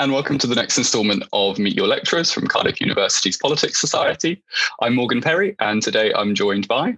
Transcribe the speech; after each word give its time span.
and 0.00 0.12
welcome 0.12 0.38
to 0.38 0.46
the 0.46 0.54
next 0.54 0.78
instalment 0.78 1.22
of 1.34 1.58
Meet 1.58 1.76
Your 1.76 1.86
Lecturers 1.86 2.32
from 2.32 2.46
Cardiff 2.46 2.80
University's 2.80 3.36
Politics 3.36 3.78
Society. 3.78 4.42
I'm 4.80 4.94
Morgan 4.94 5.20
Perry, 5.20 5.54
and 5.60 5.82
today 5.82 6.10
I'm 6.14 6.34
joined 6.34 6.66
by. 6.66 6.96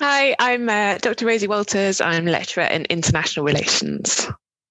Hi, 0.00 0.34
I'm 0.40 0.68
uh, 0.68 0.98
Dr. 0.98 1.26
Rosie 1.26 1.46
Walters. 1.46 2.00
I'm 2.00 2.26
lecturer 2.26 2.64
in 2.64 2.86
international 2.86 3.46
relations. 3.46 4.26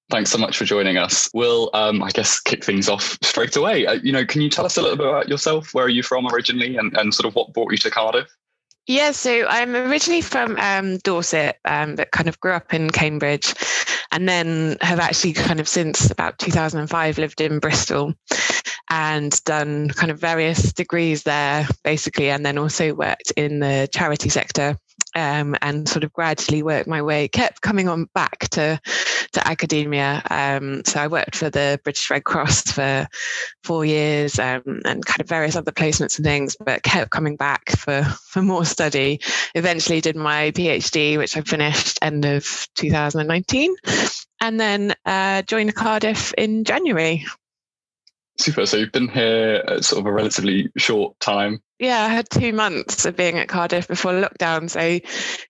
Thanks 0.09 0.29
so 0.29 0.37
much 0.37 0.57
for 0.57 0.65
joining 0.65 0.97
us. 0.97 1.29
We'll, 1.33 1.69
um, 1.73 2.03
I 2.03 2.09
guess, 2.09 2.37
kick 2.37 2.65
things 2.65 2.89
off 2.89 3.17
straight 3.21 3.55
away. 3.55 3.87
Uh, 3.87 3.93
you 3.93 4.11
know, 4.11 4.25
can 4.25 4.41
you 4.41 4.49
tell 4.49 4.65
us 4.65 4.75
a 4.75 4.81
little 4.81 4.97
bit 4.97 5.07
about 5.07 5.29
yourself? 5.29 5.73
Where 5.73 5.85
are 5.85 5.89
you 5.89 6.03
from 6.03 6.27
originally, 6.27 6.75
and, 6.75 6.93
and 6.97 7.13
sort 7.13 7.27
of 7.27 7.33
what 7.33 7.53
brought 7.53 7.71
you 7.71 7.77
to 7.77 7.89
Cardiff? 7.89 8.27
Yeah, 8.87 9.11
so 9.11 9.47
I'm 9.47 9.73
originally 9.73 10.19
from 10.21 10.57
um, 10.57 10.97
Dorset, 10.97 11.59
um, 11.63 11.95
but 11.95 12.11
kind 12.11 12.27
of 12.27 12.37
grew 12.41 12.51
up 12.51 12.73
in 12.73 12.89
Cambridge, 12.89 13.53
and 14.13 14.29
then 14.29 14.77
have 14.81 14.99
actually 14.99 15.33
kind 15.33 15.59
of 15.59 15.67
since 15.67 16.11
about 16.11 16.37
2005 16.37 17.17
lived 17.17 17.41
in 17.41 17.59
Bristol, 17.59 18.13
and 18.89 19.43
done 19.43 19.89
kind 19.89 20.11
of 20.11 20.19
various 20.19 20.71
degrees 20.71 21.23
there, 21.23 21.67
basically, 21.83 22.29
and 22.29 22.45
then 22.45 22.59
also 22.59 22.93
worked 22.93 23.31
in 23.35 23.59
the 23.59 23.89
charity 23.91 24.29
sector 24.29 24.77
um, 25.15 25.55
and 25.61 25.87
sort 25.87 26.03
of 26.03 26.13
gradually 26.13 26.63
worked 26.63 26.87
my 26.87 27.01
way, 27.01 27.27
kept 27.27 27.61
coming 27.61 27.87
on 27.87 28.05
back 28.13 28.49
to 28.49 28.79
to 29.33 29.47
academia. 29.47 30.21
Um, 30.29 30.83
so 30.85 30.99
I 30.99 31.07
worked 31.07 31.35
for 31.35 31.49
the 31.49 31.79
British 31.83 32.09
Red 32.09 32.23
Cross 32.23 32.71
for 32.71 33.07
four 33.63 33.83
years 33.83 34.39
um, 34.39 34.81
and 34.85 35.05
kind 35.05 35.21
of 35.21 35.27
various 35.27 35.55
other 35.55 35.71
placements 35.71 36.17
and 36.17 36.25
things, 36.25 36.55
but 36.63 36.83
kept 36.83 37.11
coming 37.11 37.35
back 37.35 37.71
for 37.71 38.03
for 38.03 38.41
more 38.41 38.65
study. 38.65 39.19
Eventually 39.55 40.01
did 40.01 40.15
my 40.15 40.51
PhD, 40.51 41.17
which 41.17 41.35
I 41.35 41.41
finished 41.41 41.99
end 42.01 42.25
of 42.25 42.67
2019, 42.75 43.75
and 44.41 44.59
then 44.59 44.93
uh, 45.05 45.41
joined 45.43 45.75
Cardiff 45.75 46.33
in 46.37 46.63
January. 46.63 47.25
Super. 48.37 48.65
So 48.65 48.77
you've 48.77 48.91
been 48.91 49.09
here 49.09 49.63
at 49.67 49.85
sort 49.85 49.99
of 49.99 50.05
a 50.07 50.11
relatively 50.11 50.71
short 50.75 51.19
time. 51.19 51.61
Yeah, 51.77 52.03
I 52.03 52.07
had 52.07 52.29
two 52.29 52.53
months 52.53 53.05
of 53.05 53.15
being 53.15 53.37
at 53.37 53.47
Cardiff 53.47 53.87
before 53.87 54.13
lockdown. 54.13 54.69
So 54.69 54.99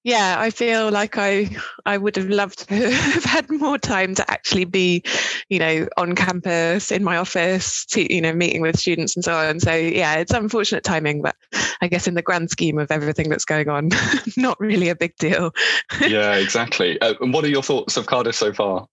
yeah, 0.04 0.36
I 0.38 0.50
feel 0.50 0.92
like 0.92 1.18
I 1.18 1.56
I 1.86 1.98
would 1.98 2.16
have 2.18 2.28
loved 2.28 2.68
to 2.68 2.92
have 2.92 3.24
had 3.24 3.50
more 3.50 3.78
time 3.78 4.16
to 4.16 4.30
actually 4.30 4.66
be, 4.66 5.04
you 5.48 5.60
know, 5.60 5.88
on 5.96 6.16
campus 6.16 6.92
in 6.92 7.04
my 7.04 7.18
office, 7.18 7.86
to, 7.88 8.14
you 8.14 8.22
know, 8.22 8.34
meeting 8.34 8.62
with 8.62 8.80
students 8.80 9.16
and 9.16 9.24
so 9.24 9.34
on. 9.34 9.60
So 9.60 9.74
yeah, 9.74 10.16
it's 10.16 10.34
unfortunate 10.34 10.84
timing, 10.84 11.22
but 11.22 11.36
I 11.82 11.88
guess 11.88 12.08
in 12.08 12.16
the 12.16 12.22
grand 12.22 12.50
scheme 12.50 12.80
of 12.80 12.92
everything 12.92 13.30
that's 13.30 13.46
going 13.46 13.70
on, 13.70 13.90
not 14.38 14.60
really 14.60 14.90
a 14.90 14.96
big 14.96 15.16
deal. 15.18 15.52
yeah, 16.02 16.36
exactly. 16.36 17.00
Uh, 17.00 17.14
and 17.22 17.34
what 17.34 17.46
are 17.46 17.50
your 17.50 17.64
thoughts 17.64 17.96
of 17.96 18.08
Cardiff 18.08 18.36
so 18.36 18.52
far? 18.52 18.88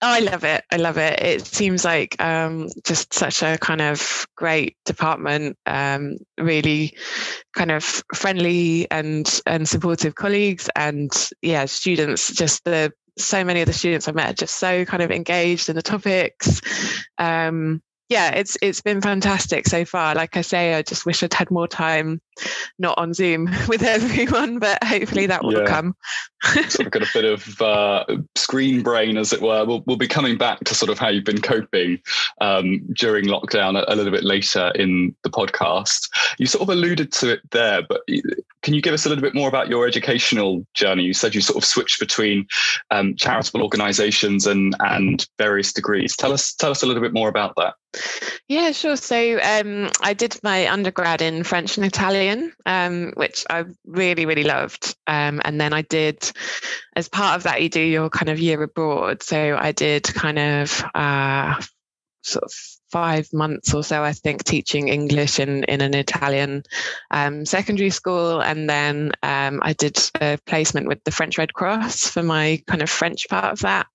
I 0.00 0.20
love 0.20 0.44
it. 0.44 0.64
I 0.70 0.76
love 0.76 0.98
it. 0.98 1.20
It 1.20 1.46
seems 1.46 1.84
like 1.84 2.20
um, 2.22 2.68
just 2.84 3.12
such 3.12 3.42
a 3.42 3.58
kind 3.58 3.80
of 3.80 4.26
great 4.36 4.76
department. 4.84 5.56
Um, 5.66 6.18
really, 6.38 6.96
kind 7.54 7.70
of 7.70 8.02
friendly 8.14 8.88
and 8.90 9.40
and 9.46 9.68
supportive 9.68 10.14
colleagues, 10.14 10.68
and 10.76 11.10
yeah, 11.42 11.64
students. 11.64 12.32
Just 12.32 12.64
the 12.64 12.92
so 13.18 13.42
many 13.44 13.60
of 13.60 13.66
the 13.66 13.72
students 13.72 14.06
I 14.06 14.12
met 14.12 14.30
are 14.30 14.34
just 14.34 14.56
so 14.56 14.84
kind 14.84 15.02
of 15.02 15.10
engaged 15.10 15.68
in 15.68 15.76
the 15.76 15.82
topics. 15.82 16.60
Um, 17.18 17.82
yeah, 18.08 18.30
it's 18.30 18.56
it's 18.62 18.80
been 18.80 19.02
fantastic 19.02 19.66
so 19.66 19.84
far. 19.84 20.14
Like 20.14 20.36
I 20.36 20.40
say, 20.40 20.74
I 20.74 20.82
just 20.82 21.04
wish 21.04 21.22
I'd 21.22 21.34
had 21.34 21.50
more 21.50 21.68
time, 21.68 22.20
not 22.78 22.98
on 22.98 23.14
Zoom 23.14 23.48
with 23.68 23.82
everyone, 23.82 24.58
but 24.58 24.82
hopefully 24.84 25.26
that 25.26 25.44
will 25.44 25.58
yeah. 25.58 25.66
come. 25.66 25.96
sort 26.42 26.86
of 26.86 26.90
got 26.90 27.02
a 27.02 27.10
bit 27.12 27.24
of 27.24 27.60
uh, 27.60 28.04
screen 28.36 28.82
brain, 28.82 29.16
as 29.16 29.32
it 29.32 29.42
were. 29.42 29.64
We'll, 29.64 29.82
we'll 29.86 29.96
be 29.96 30.06
coming 30.06 30.38
back 30.38 30.60
to 30.60 30.74
sort 30.74 30.90
of 30.90 30.98
how 30.98 31.08
you've 31.08 31.24
been 31.24 31.40
coping 31.40 31.98
um, 32.40 32.80
during 32.92 33.24
lockdown 33.24 33.76
a, 33.78 33.92
a, 33.92 33.96
little 33.96 34.12
bit 34.12 34.24
later 34.24 34.70
in 34.76 35.14
the 35.24 35.30
podcast. 35.30 36.08
You 36.38 36.46
sort 36.46 36.62
of 36.62 36.68
alluded 36.68 37.12
to 37.12 37.32
it 37.32 37.40
there, 37.50 37.82
but 37.82 38.02
can 38.62 38.74
you 38.74 38.82
give 38.82 38.94
us 38.94 39.06
a 39.06 39.08
little 39.08 39.22
bit 39.22 39.34
more 39.34 39.48
about 39.48 39.68
your 39.68 39.86
educational 39.86 40.66
journey? 40.74 41.04
You 41.04 41.14
said 41.14 41.34
you 41.34 41.40
sort 41.40 41.56
of 41.56 41.64
switched 41.64 41.98
between 41.98 42.46
um, 42.90 43.16
charitable 43.16 43.62
organisations 43.62 44.46
and 44.46 44.74
and 44.80 45.26
various 45.38 45.72
degrees. 45.72 46.16
Tell 46.16 46.32
us 46.32 46.54
tell 46.54 46.70
us 46.70 46.82
a 46.82 46.86
little 46.86 47.02
bit 47.02 47.12
more 47.12 47.28
about 47.28 47.54
that. 47.56 47.74
Yeah, 48.48 48.72
sure. 48.72 48.96
So 48.96 49.40
um, 49.42 49.90
I 50.02 50.12
did 50.12 50.38
my 50.42 50.70
undergrad 50.70 51.22
in 51.22 51.44
French 51.44 51.76
and 51.76 51.86
Italian, 51.86 52.27
um, 52.66 53.12
which 53.16 53.44
I 53.48 53.64
really, 53.86 54.26
really 54.26 54.44
loved. 54.44 54.96
Um, 55.06 55.40
and 55.44 55.60
then 55.60 55.72
I 55.72 55.82
did, 55.82 56.30
as 56.96 57.08
part 57.08 57.36
of 57.36 57.42
that, 57.44 57.62
you 57.62 57.68
do 57.68 57.80
your 57.80 58.10
kind 58.10 58.28
of 58.28 58.38
year 58.38 58.62
abroad. 58.62 59.22
So 59.22 59.56
I 59.58 59.72
did 59.72 60.04
kind 60.04 60.38
of 60.38 60.84
uh, 60.94 61.60
sort 62.22 62.44
of 62.44 62.52
five 62.90 63.28
months 63.32 63.74
or 63.74 63.82
so, 63.82 64.02
I 64.02 64.12
think, 64.12 64.44
teaching 64.44 64.88
English 64.88 65.38
in, 65.38 65.64
in 65.64 65.80
an 65.80 65.94
Italian 65.94 66.62
um, 67.10 67.44
secondary 67.44 67.90
school. 67.90 68.40
And 68.40 68.68
then 68.68 69.12
um, 69.22 69.60
I 69.62 69.72
did 69.72 69.98
a 70.20 70.38
placement 70.46 70.88
with 70.88 71.02
the 71.04 71.10
French 71.10 71.38
Red 71.38 71.52
Cross 71.52 72.08
for 72.08 72.22
my 72.22 72.62
kind 72.66 72.82
of 72.82 72.90
French 72.90 73.28
part 73.28 73.52
of 73.52 73.60
that. 73.60 73.86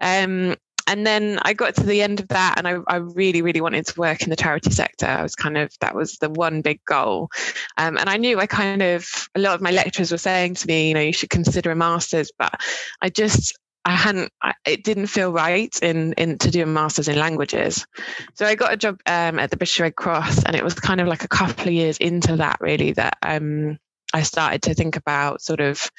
Um, 0.00 0.56
and 0.86 1.06
then 1.06 1.38
I 1.42 1.52
got 1.52 1.74
to 1.76 1.84
the 1.84 2.02
end 2.02 2.20
of 2.20 2.28
that 2.28 2.54
and 2.58 2.66
I, 2.66 2.78
I, 2.88 2.96
really, 2.96 3.42
really 3.42 3.60
wanted 3.60 3.86
to 3.86 4.00
work 4.00 4.22
in 4.22 4.30
the 4.30 4.36
charity 4.36 4.70
sector. 4.70 5.06
I 5.06 5.22
was 5.22 5.34
kind 5.34 5.56
of, 5.56 5.72
that 5.80 5.94
was 5.94 6.16
the 6.16 6.30
one 6.30 6.62
big 6.62 6.84
goal. 6.84 7.30
Um, 7.76 7.96
and 7.98 8.08
I 8.08 8.16
knew 8.16 8.38
I 8.40 8.46
kind 8.46 8.82
of, 8.82 9.06
a 9.34 9.40
lot 9.40 9.54
of 9.54 9.60
my 9.60 9.70
lecturers 9.70 10.10
were 10.10 10.18
saying 10.18 10.54
to 10.56 10.66
me, 10.66 10.88
you 10.88 10.94
know, 10.94 11.00
you 11.00 11.12
should 11.12 11.30
consider 11.30 11.70
a 11.70 11.76
master's, 11.76 12.32
but 12.36 12.60
I 13.00 13.08
just, 13.08 13.58
I 13.84 13.92
hadn't, 13.92 14.30
I, 14.42 14.54
it 14.64 14.84
didn't 14.84 15.08
feel 15.08 15.32
right 15.32 15.76
in, 15.82 16.12
in 16.14 16.38
to 16.38 16.50
do 16.50 16.62
a 16.62 16.66
master's 16.66 17.08
in 17.08 17.18
languages. 17.18 17.86
So 18.34 18.46
I 18.46 18.54
got 18.54 18.72
a 18.72 18.76
job 18.76 19.00
um, 19.06 19.38
at 19.38 19.50
the 19.50 19.56
British 19.56 19.80
Red 19.80 19.96
Cross 19.96 20.44
and 20.44 20.56
it 20.56 20.64
was 20.64 20.74
kind 20.74 21.00
of 21.00 21.08
like 21.08 21.24
a 21.24 21.28
couple 21.28 21.68
of 21.68 21.74
years 21.74 21.98
into 21.98 22.36
that 22.36 22.58
really 22.60 22.92
that 22.92 23.18
um, 23.22 23.78
I 24.12 24.22
started 24.22 24.62
to 24.62 24.74
think 24.74 24.96
about 24.96 25.42
sort 25.42 25.60
of 25.60 25.90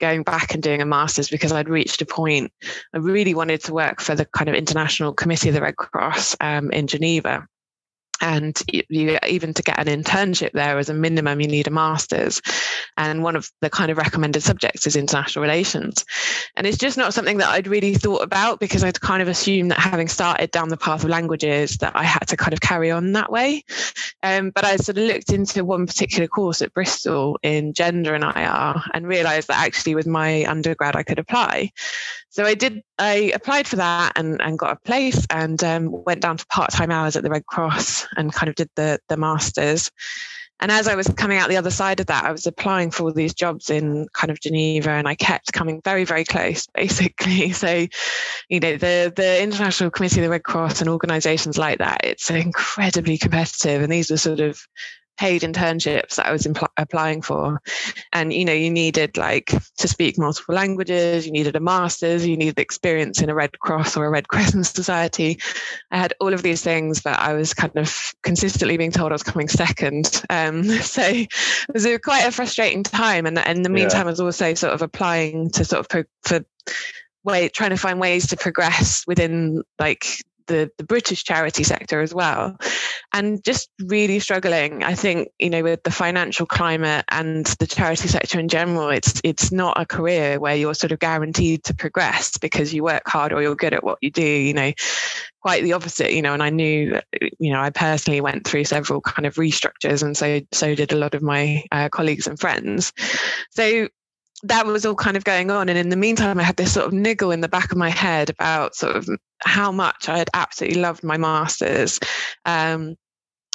going 0.00 0.22
back 0.22 0.54
and 0.54 0.62
doing 0.62 0.82
a 0.82 0.86
master's 0.86 1.28
because 1.28 1.52
I'd 1.52 1.68
reached 1.68 2.02
a 2.02 2.06
point 2.06 2.52
I 2.94 2.98
really 2.98 3.34
wanted 3.34 3.62
to 3.64 3.74
work 3.74 4.00
for 4.00 4.14
the 4.14 4.24
kind 4.24 4.48
of 4.48 4.54
international 4.54 5.12
committee 5.12 5.48
of 5.48 5.54
the 5.54 5.62
Red 5.62 5.76
Cross 5.76 6.36
um, 6.40 6.70
in 6.72 6.86
Geneva 6.86 7.46
and 8.20 8.62
you, 8.72 9.18
even 9.26 9.54
to 9.54 9.62
get 9.62 9.78
an 9.78 9.86
internship 9.86 10.52
there 10.52 10.78
as 10.78 10.88
a 10.88 10.94
minimum 10.94 11.40
you 11.40 11.48
need 11.48 11.66
a 11.66 11.70
master's. 11.70 12.40
And 12.96 13.22
one 13.22 13.36
of 13.36 13.50
the 13.60 13.70
kind 13.70 13.90
of 13.90 13.98
recommended 13.98 14.42
subjects 14.42 14.86
is 14.86 14.96
international 14.96 15.42
relations. 15.42 16.04
And 16.56 16.66
it's 16.66 16.78
just 16.78 16.98
not 16.98 17.14
something 17.14 17.38
that 17.38 17.48
i'd 17.48 17.66
really 17.66 17.94
thought 17.94 18.22
about 18.22 18.60
because 18.60 18.84
i'd 18.84 19.00
kind 19.00 19.22
of 19.22 19.28
assumed 19.28 19.70
that 19.70 19.78
having 19.78 20.08
started 20.08 20.50
down 20.50 20.68
the 20.68 20.76
path 20.76 21.04
of 21.04 21.10
languages 21.10 21.76
that 21.78 21.94
i 21.96 22.02
had 22.02 22.26
to 22.28 22.36
kind 22.36 22.52
of 22.52 22.60
carry 22.60 22.90
on 22.90 23.12
that 23.12 23.30
way. 23.30 23.64
Um, 24.22 24.50
but 24.50 24.64
i 24.64 24.76
sort 24.76 24.98
of 24.98 25.04
looked 25.04 25.32
into 25.32 25.64
one 25.64 25.86
particular 25.86 26.28
course 26.28 26.62
at 26.62 26.74
bristol 26.74 27.38
in 27.42 27.72
gender 27.72 28.14
and 28.14 28.24
ir 28.24 28.82
and 28.94 29.06
realized 29.06 29.48
that 29.48 29.64
actually 29.64 29.94
with 29.94 30.06
my 30.06 30.44
undergrad 30.44 30.96
i 30.96 31.02
could 31.02 31.18
apply. 31.18 31.70
So 32.30 32.44
I 32.44 32.54
did. 32.54 32.82
I 32.96 33.32
applied 33.34 33.66
for 33.66 33.76
that 33.76 34.12
and, 34.14 34.40
and 34.40 34.58
got 34.58 34.72
a 34.72 34.76
place 34.76 35.26
and 35.30 35.62
um, 35.64 35.88
went 35.90 36.20
down 36.20 36.36
to 36.36 36.46
part 36.46 36.70
time 36.70 36.92
hours 36.92 37.16
at 37.16 37.24
the 37.24 37.30
Red 37.30 37.46
Cross 37.46 38.06
and 38.16 38.32
kind 38.32 38.48
of 38.48 38.54
did 38.54 38.70
the 38.76 38.98
the 39.08 39.16
masters. 39.16 39.90
And 40.62 40.70
as 40.70 40.86
I 40.86 40.94
was 40.94 41.08
coming 41.08 41.38
out 41.38 41.48
the 41.48 41.56
other 41.56 41.70
side 41.70 42.00
of 42.00 42.06
that, 42.06 42.24
I 42.24 42.32
was 42.32 42.46
applying 42.46 42.90
for 42.90 43.04
all 43.04 43.12
these 43.12 43.32
jobs 43.32 43.70
in 43.70 44.06
kind 44.12 44.30
of 44.30 44.40
Geneva, 44.40 44.90
and 44.90 45.08
I 45.08 45.14
kept 45.14 45.54
coming 45.54 45.80
very, 45.82 46.04
very 46.04 46.24
close, 46.24 46.66
basically. 46.74 47.52
So, 47.52 47.86
you 48.48 48.60
know, 48.60 48.76
the 48.76 49.12
the 49.14 49.42
International 49.42 49.90
Committee 49.90 50.20
of 50.20 50.24
the 50.24 50.30
Red 50.30 50.44
Cross 50.44 50.80
and 50.80 50.90
organisations 50.90 51.56
like 51.56 51.78
that, 51.78 52.02
it's 52.04 52.30
incredibly 52.30 53.16
competitive, 53.16 53.82
and 53.82 53.90
these 53.90 54.10
were 54.10 54.18
sort 54.18 54.40
of 54.40 54.60
paid 55.20 55.42
internships 55.42 56.14
that 56.14 56.26
I 56.26 56.32
was 56.32 56.44
impl- 56.44 56.72
applying 56.78 57.20
for. 57.20 57.60
And, 58.10 58.32
you 58.32 58.46
know, 58.46 58.54
you 58.54 58.70
needed 58.70 59.18
like 59.18 59.52
to 59.76 59.86
speak 59.86 60.16
multiple 60.16 60.54
languages, 60.54 61.26
you 61.26 61.32
needed 61.32 61.56
a 61.56 61.60
master's, 61.60 62.26
you 62.26 62.38
needed 62.38 62.58
experience 62.58 63.20
in 63.20 63.28
a 63.28 63.34
Red 63.34 63.58
Cross 63.58 63.98
or 63.98 64.06
a 64.06 64.10
Red 64.10 64.28
Crescent 64.32 64.64
Society. 64.64 65.38
I 65.90 65.98
had 65.98 66.14
all 66.20 66.32
of 66.32 66.42
these 66.42 66.62
things, 66.62 67.02
but 67.02 67.18
I 67.18 67.34
was 67.34 67.52
kind 67.52 67.76
of 67.76 68.14
consistently 68.22 68.78
being 68.78 68.92
told 68.92 69.12
I 69.12 69.14
was 69.14 69.22
coming 69.22 69.48
second. 69.48 70.22
Um, 70.30 70.64
so 70.80 71.02
it 71.02 71.28
was 71.74 71.84
a, 71.84 71.98
quite 71.98 72.26
a 72.26 72.32
frustrating 72.32 72.82
time. 72.82 73.26
And 73.26 73.36
in 73.36 73.60
the 73.60 73.68
meantime, 73.68 74.00
yeah. 74.00 74.06
I 74.06 74.10
was 74.12 74.20
also 74.20 74.54
sort 74.54 74.72
of 74.72 74.80
applying 74.80 75.50
to 75.50 75.66
sort 75.66 75.80
of 75.80 75.88
pro- 75.90 76.04
for 76.22 76.46
way 77.24 77.50
trying 77.50 77.70
to 77.70 77.76
find 77.76 78.00
ways 78.00 78.28
to 78.28 78.38
progress 78.38 79.04
within 79.06 79.62
like 79.78 80.06
the, 80.50 80.70
the 80.76 80.84
British 80.84 81.24
charity 81.24 81.62
sector 81.62 82.00
as 82.00 82.12
well. 82.12 82.56
And 83.12 83.42
just 83.42 83.70
really 83.80 84.18
struggling, 84.18 84.82
I 84.84 84.94
think, 84.94 85.30
you 85.38 85.50
know, 85.50 85.62
with 85.62 85.82
the 85.82 85.90
financial 85.90 86.46
climate 86.46 87.04
and 87.08 87.46
the 87.58 87.66
charity 87.66 88.08
sector 88.08 88.38
in 88.38 88.48
general, 88.48 88.90
it's 88.90 89.20
it's 89.24 89.50
not 89.50 89.80
a 89.80 89.86
career 89.86 90.38
where 90.38 90.54
you're 90.54 90.74
sort 90.74 90.92
of 90.92 90.98
guaranteed 90.98 91.64
to 91.64 91.74
progress 91.74 92.36
because 92.38 92.74
you 92.74 92.84
work 92.84 93.02
hard 93.06 93.32
or 93.32 93.42
you're 93.42 93.56
good 93.56 93.74
at 93.74 93.82
what 93.82 93.98
you 94.00 94.10
do, 94.10 94.22
you 94.22 94.54
know, 94.54 94.72
quite 95.40 95.62
the 95.62 95.72
opposite, 95.72 96.12
you 96.12 96.22
know, 96.22 96.34
and 96.34 96.42
I 96.42 96.50
knew, 96.50 97.00
you 97.38 97.52
know, 97.52 97.60
I 97.60 97.70
personally 97.70 98.20
went 98.20 98.46
through 98.46 98.64
several 98.64 99.00
kind 99.00 99.26
of 99.26 99.36
restructures 99.36 100.02
and 100.02 100.16
so 100.16 100.40
so 100.52 100.74
did 100.74 100.92
a 100.92 100.96
lot 100.96 101.14
of 101.14 101.22
my 101.22 101.64
uh, 101.72 101.88
colleagues 101.88 102.26
and 102.26 102.38
friends. 102.38 102.92
So 103.50 103.88
that 104.42 104.66
was 104.66 104.86
all 104.86 104.94
kind 104.94 105.16
of 105.16 105.24
going 105.24 105.50
on. 105.50 105.68
And 105.68 105.78
in 105.78 105.88
the 105.88 105.96
meantime, 105.96 106.38
I 106.38 106.42
had 106.42 106.56
this 106.56 106.72
sort 106.72 106.86
of 106.86 106.92
niggle 106.92 107.30
in 107.30 107.40
the 107.40 107.48
back 107.48 107.72
of 107.72 107.78
my 107.78 107.90
head 107.90 108.30
about 108.30 108.74
sort 108.74 108.96
of 108.96 109.08
how 109.40 109.70
much 109.70 110.08
I 110.08 110.18
had 110.18 110.30
absolutely 110.34 110.80
loved 110.80 111.04
my 111.04 111.16
master's. 111.16 112.00
Um, 112.44 112.96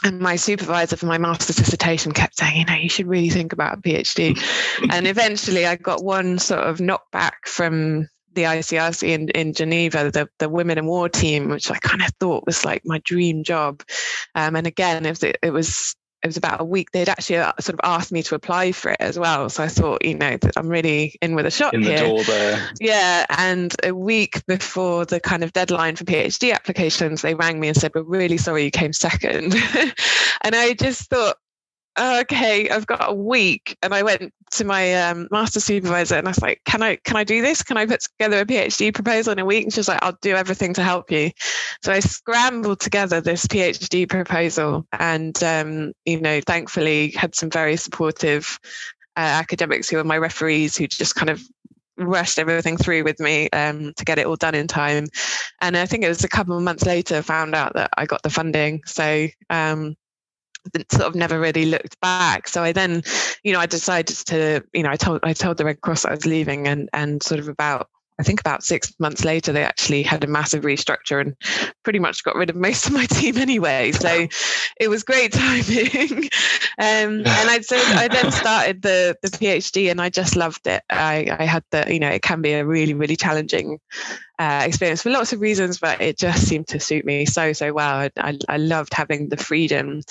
and 0.03 0.19
my 0.19 0.35
supervisor 0.35 0.97
for 0.97 1.07
my 1.07 1.17
master's 1.17 1.55
dissertation 1.55 2.11
kept 2.11 2.37
saying, 2.37 2.57
you 2.57 2.65
know, 2.65 2.75
you 2.75 2.89
should 2.89 3.07
really 3.07 3.29
think 3.29 3.53
about 3.53 3.77
a 3.77 3.81
PhD. 3.81 4.37
and 4.91 5.07
eventually 5.07 5.65
I 5.65 5.75
got 5.77 6.03
one 6.03 6.37
sort 6.37 6.61
of 6.61 6.77
knockback 6.77 7.47
from 7.47 8.07
the 8.33 8.43
ICRC 8.43 9.07
in, 9.07 9.29
in 9.29 9.53
Geneva, 9.53 10.11
the, 10.11 10.27
the 10.39 10.49
Women 10.49 10.77
in 10.77 10.85
War 10.85 11.09
team, 11.09 11.49
which 11.49 11.71
I 11.71 11.77
kind 11.77 12.01
of 12.01 12.09
thought 12.19 12.45
was 12.45 12.65
like 12.65 12.83
my 12.85 12.99
dream 13.05 13.43
job. 13.43 13.81
Um, 14.35 14.55
and 14.55 14.67
again, 14.67 15.05
it 15.05 15.09
was, 15.09 15.23
it 15.23 15.53
was 15.53 15.95
it 16.25 16.29
was 16.29 16.37
about 16.37 16.59
a 16.59 16.65
week. 16.65 16.91
They'd 16.91 17.07
actually 17.07 17.37
uh, 17.37 17.53
sort 17.59 17.75
of 17.75 17.81
asked 17.83 18.11
me 18.11 18.23
to 18.23 18.33
apply 18.33 18.71
for 18.71 18.91
it 18.91 18.97
as 18.99 19.19
well. 19.19 19.47
So 19.49 19.63
I 19.63 19.67
thought, 19.67 20.03
you 20.03 20.15
know, 20.15 20.37
that 20.37 20.53
I'm 20.57 20.67
really 20.67 21.17
in 21.21 21.35
with 21.35 21.45
a 21.45 21.51
shot 21.51 21.75
in 21.75 21.81
the 21.81 21.89
here. 21.89 21.99
door 21.99 22.23
there. 22.23 22.69
Yeah, 22.79 23.27
and 23.37 23.75
a 23.83 23.93
week 23.93 24.43
before 24.47 25.05
the 25.05 25.19
kind 25.19 25.43
of 25.43 25.53
deadline 25.53 25.95
for 25.95 26.03
PhD 26.03 26.51
applications, 26.51 27.21
they 27.21 27.35
rang 27.35 27.59
me 27.59 27.67
and 27.67 27.77
said, 27.77 27.91
"We're 27.93 28.01
really 28.01 28.37
sorry 28.37 28.63
you 28.63 28.71
came 28.71 28.91
second. 28.91 29.53
and 30.41 30.55
I 30.55 30.73
just 30.73 31.09
thought, 31.11 31.37
okay, 31.97 32.69
I've 32.69 32.87
got 32.87 33.09
a 33.09 33.13
week. 33.13 33.77
And 33.81 33.93
I 33.93 34.03
went 34.03 34.33
to 34.51 34.65
my 34.65 34.93
um, 34.95 35.27
master 35.31 35.59
supervisor 35.59 36.15
and 36.15 36.27
I 36.27 36.31
was 36.31 36.41
like, 36.41 36.61
can 36.65 36.81
I, 36.83 36.97
can 36.97 37.17
I 37.17 37.23
do 37.23 37.41
this? 37.41 37.63
Can 37.63 37.77
I 37.77 37.85
put 37.85 38.01
together 38.01 38.39
a 38.39 38.45
PhD 38.45 38.93
proposal 38.93 39.33
in 39.33 39.39
a 39.39 39.45
week? 39.45 39.63
And 39.63 39.73
she's 39.73 39.87
like, 39.87 39.99
I'll 40.01 40.17
do 40.21 40.35
everything 40.35 40.73
to 40.75 40.83
help 40.83 41.11
you. 41.11 41.31
So 41.83 41.91
I 41.91 41.99
scrambled 41.99 42.79
together 42.79 43.21
this 43.21 43.47
PhD 43.47 44.07
proposal 44.07 44.85
and, 44.93 45.41
um, 45.43 45.93
you 46.05 46.19
know, 46.19 46.41
thankfully 46.41 47.11
had 47.11 47.35
some 47.35 47.49
very 47.49 47.77
supportive 47.77 48.59
uh, 49.17 49.19
academics 49.19 49.89
who 49.89 49.97
were 49.97 50.03
my 50.03 50.17
referees 50.17 50.75
who 50.75 50.87
just 50.87 51.15
kind 51.15 51.29
of 51.29 51.41
rushed 51.97 52.39
everything 52.39 52.77
through 52.77 53.03
with 53.03 53.19
me 53.19 53.49
um, 53.51 53.93
to 53.95 54.05
get 54.05 54.19
it 54.19 54.25
all 54.25 54.35
done 54.35 54.55
in 54.55 54.67
time. 54.67 55.07
And 55.61 55.77
I 55.77 55.85
think 55.85 56.03
it 56.03 56.09
was 56.09 56.23
a 56.23 56.29
couple 56.29 56.57
of 56.57 56.63
months 56.63 56.85
later 56.85 57.21
found 57.21 57.55
out 57.55 57.73
that 57.73 57.89
I 57.97 58.05
got 58.05 58.21
the 58.23 58.29
funding. 58.29 58.81
So 58.85 59.27
um, 59.49 59.95
sort 60.91 61.07
of 61.07 61.15
never 61.15 61.39
really 61.39 61.65
looked 61.65 61.99
back. 62.01 62.47
So 62.47 62.63
I 62.63 62.71
then, 62.71 63.03
you 63.43 63.53
know, 63.53 63.59
I 63.59 63.65
decided 63.65 64.17
to, 64.27 64.63
you 64.73 64.83
know, 64.83 64.89
I 64.89 64.95
told 64.95 65.21
I 65.23 65.33
told 65.33 65.57
the 65.57 65.65
Red 65.65 65.81
Cross 65.81 66.05
I 66.05 66.11
was 66.11 66.25
leaving, 66.25 66.67
and 66.67 66.89
and 66.93 67.21
sort 67.21 67.39
of 67.39 67.47
about 67.47 67.89
I 68.17 68.23
think 68.23 68.39
about 68.39 68.63
six 68.63 68.93
months 68.97 69.25
later, 69.25 69.51
they 69.51 69.63
actually 69.63 70.01
had 70.01 70.23
a 70.23 70.27
massive 70.27 70.63
restructure 70.63 71.19
and 71.19 71.35
pretty 71.83 71.99
much 71.99 72.23
got 72.23 72.35
rid 72.35 72.49
of 72.49 72.55
most 72.55 72.87
of 72.87 72.93
my 72.93 73.05
team 73.09 73.37
anyway. 73.37 73.91
So 73.91 74.27
it 74.79 74.87
was 74.87 75.03
great 75.03 75.33
timing. 75.33 76.23
um, 76.77 77.25
and 77.25 77.49
I 77.49 77.59
so 77.61 77.75
I 77.77 78.07
then 78.07 78.31
started 78.31 78.81
the 78.81 79.17
the 79.21 79.29
PhD, 79.29 79.91
and 79.91 80.01
I 80.01 80.09
just 80.09 80.35
loved 80.35 80.65
it. 80.67 80.83
I, 80.89 81.35
I 81.37 81.45
had 81.45 81.63
the 81.71 81.85
you 81.91 81.99
know 81.99 82.09
it 82.09 82.21
can 82.21 82.41
be 82.41 82.53
a 82.53 82.65
really 82.65 82.93
really 82.93 83.17
challenging 83.17 83.79
uh, 84.37 84.63
experience 84.65 85.01
for 85.01 85.09
lots 85.09 85.33
of 85.33 85.41
reasons, 85.41 85.79
but 85.79 86.01
it 86.01 86.17
just 86.17 86.47
seemed 86.47 86.67
to 86.67 86.79
suit 86.79 87.05
me 87.05 87.25
so 87.25 87.53
so 87.53 87.73
well. 87.73 88.09
I, 88.17 88.37
I 88.49 88.57
loved 88.57 88.93
having 88.93 89.29
the 89.29 89.37
freedom. 89.37 90.01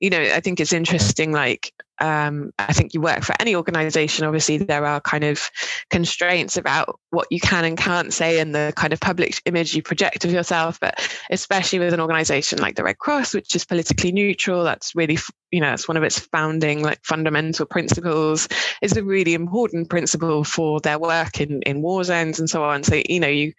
You 0.00 0.10
know, 0.10 0.20
I 0.20 0.40
think 0.40 0.60
it's 0.60 0.72
interesting. 0.72 1.32
Like 1.32 1.72
um, 2.00 2.52
I 2.58 2.72
think 2.72 2.94
you 2.94 3.00
work 3.00 3.22
for 3.22 3.34
any 3.38 3.54
organization, 3.54 4.24
obviously, 4.24 4.58
there 4.58 4.84
are 4.84 5.00
kind 5.00 5.24
of 5.24 5.50
constraints 5.90 6.56
about 6.56 6.98
what 7.10 7.28
you 7.30 7.40
can 7.40 7.64
and 7.64 7.76
can't 7.78 8.12
say 8.12 8.40
and 8.40 8.54
the 8.54 8.72
kind 8.76 8.92
of 8.92 9.00
public 9.00 9.40
image 9.44 9.74
you 9.74 9.82
project 9.82 10.24
of 10.24 10.32
yourself. 10.32 10.80
But 10.80 10.98
especially 11.30 11.78
with 11.78 11.94
an 11.94 12.00
organization 12.00 12.58
like 12.58 12.76
the 12.76 12.84
Red 12.84 12.98
Cross, 12.98 13.34
which 13.34 13.54
is 13.54 13.64
politically 13.64 14.12
neutral, 14.12 14.64
that's 14.64 14.94
really, 14.94 15.18
you 15.54 15.60
know, 15.60 15.72
it's 15.72 15.86
one 15.86 15.96
of 15.96 16.02
its 16.02 16.18
founding, 16.18 16.82
like 16.82 16.98
fundamental 17.04 17.64
principles. 17.64 18.48
It's 18.82 18.96
a 18.96 19.04
really 19.04 19.34
important 19.34 19.88
principle 19.88 20.42
for 20.42 20.80
their 20.80 20.98
work 20.98 21.40
in, 21.40 21.62
in 21.62 21.80
war 21.80 22.02
zones 22.02 22.40
and 22.40 22.50
so 22.50 22.64
on. 22.64 22.82
So, 22.82 23.00
you 23.08 23.20
know, 23.20 23.28
you, 23.28 23.52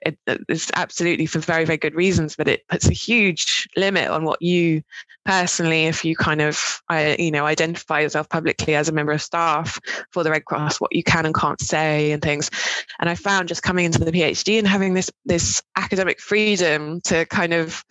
it, 0.00 0.16
it's 0.26 0.70
absolutely 0.74 1.26
for 1.26 1.40
very, 1.40 1.66
very 1.66 1.76
good 1.76 1.94
reasons, 1.94 2.36
but 2.36 2.48
it 2.48 2.66
puts 2.68 2.88
a 2.88 2.94
huge 2.94 3.68
limit 3.76 4.08
on 4.08 4.24
what 4.24 4.40
you 4.40 4.82
personally, 5.26 5.84
if 5.84 6.06
you 6.06 6.16
kind 6.16 6.40
of, 6.40 6.80
I, 6.88 7.16
you 7.18 7.30
know, 7.30 7.44
identify 7.44 8.00
yourself 8.00 8.30
publicly 8.30 8.74
as 8.74 8.88
a 8.88 8.92
member 8.92 9.12
of 9.12 9.20
staff 9.20 9.78
for 10.10 10.24
the 10.24 10.30
Red 10.30 10.46
Cross, 10.46 10.80
what 10.80 10.94
you 10.94 11.04
can 11.04 11.26
and 11.26 11.34
can't 11.34 11.60
say 11.60 12.12
and 12.12 12.22
things. 12.22 12.50
And 12.98 13.10
I 13.10 13.14
found 13.14 13.48
just 13.48 13.62
coming 13.62 13.84
into 13.84 14.02
the 14.02 14.10
PhD 14.10 14.58
and 14.58 14.66
having 14.66 14.94
this 14.94 15.10
this 15.26 15.62
academic 15.76 16.18
freedom 16.18 17.02
to 17.02 17.26
kind 17.26 17.52
of 17.52 17.84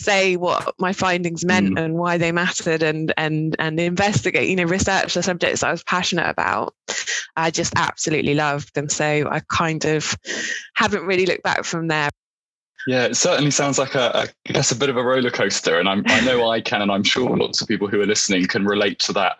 say 0.00 0.36
what 0.36 0.74
my 0.78 0.92
findings 0.92 1.44
meant 1.44 1.76
mm. 1.76 1.80
and 1.84 1.94
why 1.94 2.18
they 2.18 2.32
mattered 2.32 2.82
and 2.82 3.12
and 3.16 3.56
and 3.58 3.78
investigate 3.78 4.48
you 4.48 4.56
know 4.56 4.64
research 4.64 5.14
the 5.14 5.22
subjects 5.22 5.62
i 5.62 5.70
was 5.70 5.82
passionate 5.84 6.28
about 6.28 6.74
i 7.36 7.50
just 7.50 7.72
absolutely 7.76 8.34
loved 8.34 8.76
and 8.76 8.90
so 8.90 9.28
i 9.30 9.40
kind 9.50 9.84
of 9.84 10.16
haven't 10.74 11.06
really 11.06 11.26
looked 11.26 11.42
back 11.42 11.64
from 11.64 11.88
there 11.88 12.08
yeah, 12.86 13.04
it 13.04 13.16
certainly 13.16 13.52
sounds 13.52 13.78
like 13.78 13.94
a, 13.94 14.10
a 14.14 14.28
I 14.48 14.52
guess 14.52 14.72
a 14.72 14.76
bit 14.76 14.88
of 14.88 14.96
a 14.96 15.04
roller 15.04 15.30
coaster, 15.30 15.78
and 15.78 15.88
I'm, 15.88 16.02
I 16.06 16.20
know 16.22 16.50
I 16.50 16.60
can, 16.60 16.82
and 16.82 16.90
I'm 16.90 17.04
sure 17.04 17.36
lots 17.36 17.60
of 17.60 17.68
people 17.68 17.86
who 17.86 18.00
are 18.00 18.06
listening 18.06 18.46
can 18.46 18.64
relate 18.64 18.98
to 19.00 19.12
that. 19.12 19.38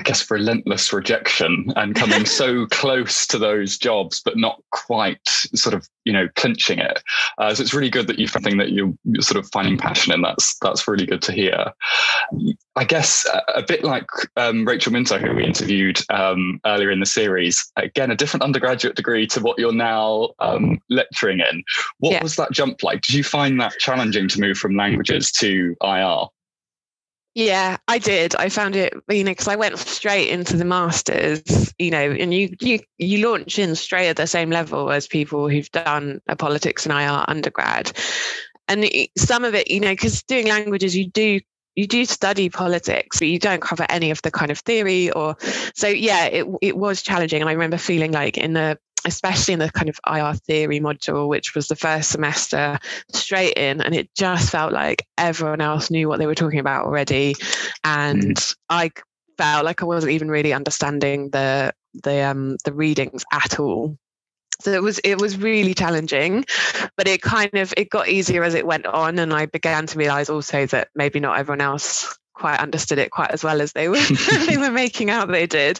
I 0.00 0.02
guess 0.02 0.30
relentless 0.30 0.92
rejection 0.92 1.72
and 1.76 1.94
coming 1.94 2.24
so 2.40 2.66
close 2.66 3.26
to 3.26 3.38
those 3.38 3.76
jobs, 3.76 4.22
but 4.24 4.38
not 4.38 4.62
quite 4.72 5.28
sort 5.28 5.74
of 5.74 5.86
you 6.04 6.12
know 6.12 6.28
clinching 6.36 6.78
it. 6.78 7.02
Uh, 7.38 7.54
so 7.54 7.62
it's 7.62 7.74
really 7.74 7.90
good 7.90 8.06
that 8.06 8.18
you 8.18 8.26
found 8.26 8.40
something 8.40 8.58
that 8.58 8.72
you're, 8.72 8.94
you're, 9.04 9.20
sort 9.20 9.36
of 9.36 9.50
finding 9.52 9.76
passion 9.76 10.12
in. 10.12 10.22
That's 10.22 10.56
that's 10.60 10.88
really 10.88 11.04
good 11.04 11.20
to 11.22 11.32
hear. 11.32 11.66
I 12.76 12.84
guess 12.84 13.26
a 13.54 13.62
bit 13.62 13.84
like 13.84 14.06
um, 14.38 14.64
Rachel 14.64 14.92
Minto, 14.92 15.18
who 15.18 15.34
we 15.34 15.44
interviewed 15.44 16.00
um, 16.08 16.60
earlier 16.64 16.90
in 16.90 17.00
the 17.00 17.06
series. 17.06 17.70
Again, 17.76 18.10
a 18.10 18.16
different 18.16 18.42
undergraduate 18.42 18.96
degree 18.96 19.26
to 19.26 19.40
what 19.40 19.58
you're 19.58 19.72
now 19.72 20.30
um, 20.38 20.78
lecturing 20.88 21.40
in. 21.40 21.62
What 21.98 22.12
yeah. 22.12 22.22
was 22.22 22.36
that 22.36 22.52
jump 22.52 22.82
like? 22.82 23.02
Did 23.02 23.16
you 23.16 23.24
find 23.24 23.60
that 23.60 23.78
challenging 23.78 24.28
to 24.28 24.40
move 24.40 24.56
from 24.56 24.76
languages 24.76 25.30
to 25.32 25.76
IR? 25.82 26.28
Yeah, 27.34 27.76
I 27.86 27.98
did. 27.98 28.34
I 28.34 28.48
found 28.48 28.74
it, 28.74 28.92
you 29.08 29.22
know, 29.22 29.30
because 29.30 29.46
I 29.46 29.54
went 29.54 29.78
straight 29.78 30.28
into 30.30 30.56
the 30.56 30.64
masters, 30.64 31.72
you 31.78 31.90
know, 31.90 32.10
and 32.10 32.34
you 32.34 32.54
you 32.60 32.80
you 32.98 33.28
launch 33.28 33.58
in 33.58 33.76
straight 33.76 34.08
at 34.08 34.16
the 34.16 34.26
same 34.26 34.50
level 34.50 34.90
as 34.90 35.06
people 35.06 35.48
who've 35.48 35.70
done 35.70 36.20
a 36.28 36.34
politics 36.34 36.86
and 36.86 36.92
IR 36.92 37.24
undergrad, 37.28 37.92
and 38.66 38.84
some 39.16 39.44
of 39.44 39.54
it, 39.54 39.70
you 39.70 39.78
know, 39.78 39.92
because 39.92 40.22
doing 40.24 40.48
languages, 40.48 40.96
you 40.96 41.08
do 41.08 41.40
you 41.76 41.86
do 41.86 42.04
study 42.04 42.48
politics, 42.48 43.20
but 43.20 43.28
you 43.28 43.38
don't 43.38 43.62
cover 43.62 43.86
any 43.88 44.10
of 44.10 44.20
the 44.22 44.32
kind 44.32 44.50
of 44.50 44.58
theory 44.58 45.12
or 45.12 45.36
so. 45.76 45.86
Yeah, 45.86 46.24
it 46.26 46.46
it 46.60 46.76
was 46.76 47.00
challenging, 47.00 47.40
and 47.40 47.48
I 47.48 47.52
remember 47.52 47.78
feeling 47.78 48.10
like 48.10 48.38
in 48.38 48.54
the 48.54 48.76
especially 49.06 49.54
in 49.54 49.60
the 49.60 49.70
kind 49.70 49.88
of 49.88 50.00
IR 50.06 50.34
theory 50.34 50.80
module, 50.80 51.28
which 51.28 51.54
was 51.54 51.68
the 51.68 51.76
first 51.76 52.10
semester 52.10 52.78
straight 53.12 53.54
in, 53.54 53.80
and 53.80 53.94
it 53.94 54.10
just 54.16 54.50
felt 54.50 54.72
like 54.72 55.06
everyone 55.18 55.60
else 55.60 55.90
knew 55.90 56.08
what 56.08 56.18
they 56.18 56.26
were 56.26 56.34
talking 56.34 56.60
about 56.60 56.84
already, 56.84 57.34
and 57.84 58.36
mm. 58.36 58.56
I 58.68 58.90
felt 59.38 59.64
like 59.64 59.82
I 59.82 59.86
wasn't 59.86 60.12
even 60.12 60.30
really 60.30 60.52
understanding 60.52 61.30
the 61.30 61.72
the 62.04 62.22
um 62.22 62.56
the 62.64 62.72
readings 62.72 63.24
at 63.32 63.58
all. 63.58 63.96
So 64.60 64.72
it 64.72 64.82
was 64.82 64.98
it 65.00 65.20
was 65.20 65.38
really 65.38 65.72
challenging, 65.72 66.44
but 66.96 67.08
it 67.08 67.22
kind 67.22 67.54
of 67.54 67.72
it 67.76 67.88
got 67.88 68.08
easier 68.08 68.44
as 68.44 68.54
it 68.54 68.66
went 68.66 68.86
on, 68.86 69.18
and 69.18 69.32
I 69.32 69.46
began 69.46 69.86
to 69.86 69.98
realize 69.98 70.28
also 70.28 70.66
that 70.66 70.88
maybe 70.94 71.20
not 71.20 71.38
everyone 71.38 71.62
else 71.62 72.16
quite 72.34 72.60
understood 72.60 72.98
it 72.98 73.10
quite 73.10 73.30
as 73.30 73.44
well 73.44 73.60
as 73.60 73.72
they 73.72 73.88
were 73.88 74.00
they 74.46 74.56
were 74.56 74.70
making 74.84 75.10
out 75.10 75.28
they 75.28 75.46
did. 75.46 75.78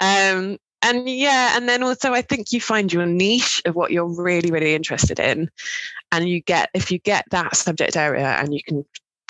Um, 0.00 0.58
and 0.82 1.08
yeah 1.08 1.56
and 1.56 1.68
then 1.68 1.82
also 1.82 2.12
i 2.12 2.22
think 2.22 2.52
you 2.52 2.60
find 2.60 2.92
your 2.92 3.06
niche 3.06 3.62
of 3.64 3.74
what 3.74 3.92
you're 3.92 4.06
really 4.06 4.50
really 4.50 4.74
interested 4.74 5.18
in. 5.18 5.50
And 6.10 6.28
you 6.28 6.40
get 6.40 6.68
if 6.74 6.90
you 6.90 6.98
get 6.98 7.24
that 7.30 7.56
subject 7.56 7.96
area 7.96 8.36
and 8.38 8.52
you 8.52 8.62
can 8.62 8.84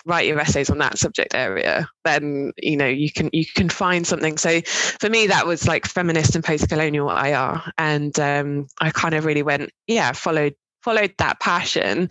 write 0.05 0.27
your 0.27 0.41
essays 0.41 0.69
on 0.69 0.79
that 0.79 0.99
subject 0.99 1.33
area 1.33 1.89
then 2.05 2.53
you 2.57 2.77
know 2.77 2.89
you 2.89 3.11
can 3.13 3.31
you 3.33 3.47
can 3.47 3.69
find 3.69 4.07
something. 4.07 4.37
So 4.37 4.61
for 5.01 5.09
me 5.09 5.29
that 5.29 5.47
was 5.47 5.69
like 5.69 5.87
feminist 5.87 6.35
and 6.35 6.45
post-colonial 6.45 7.09
ir 7.11 7.63
and 7.79 8.19
um, 8.19 8.67
i 8.81 8.91
kind 8.91 9.15
of 9.15 9.25
really 9.25 9.43
went 9.43 9.71
yeah 9.87 10.13
followed 10.13 10.55
followed 10.83 11.15
that 11.19 11.39
passion 11.39 12.09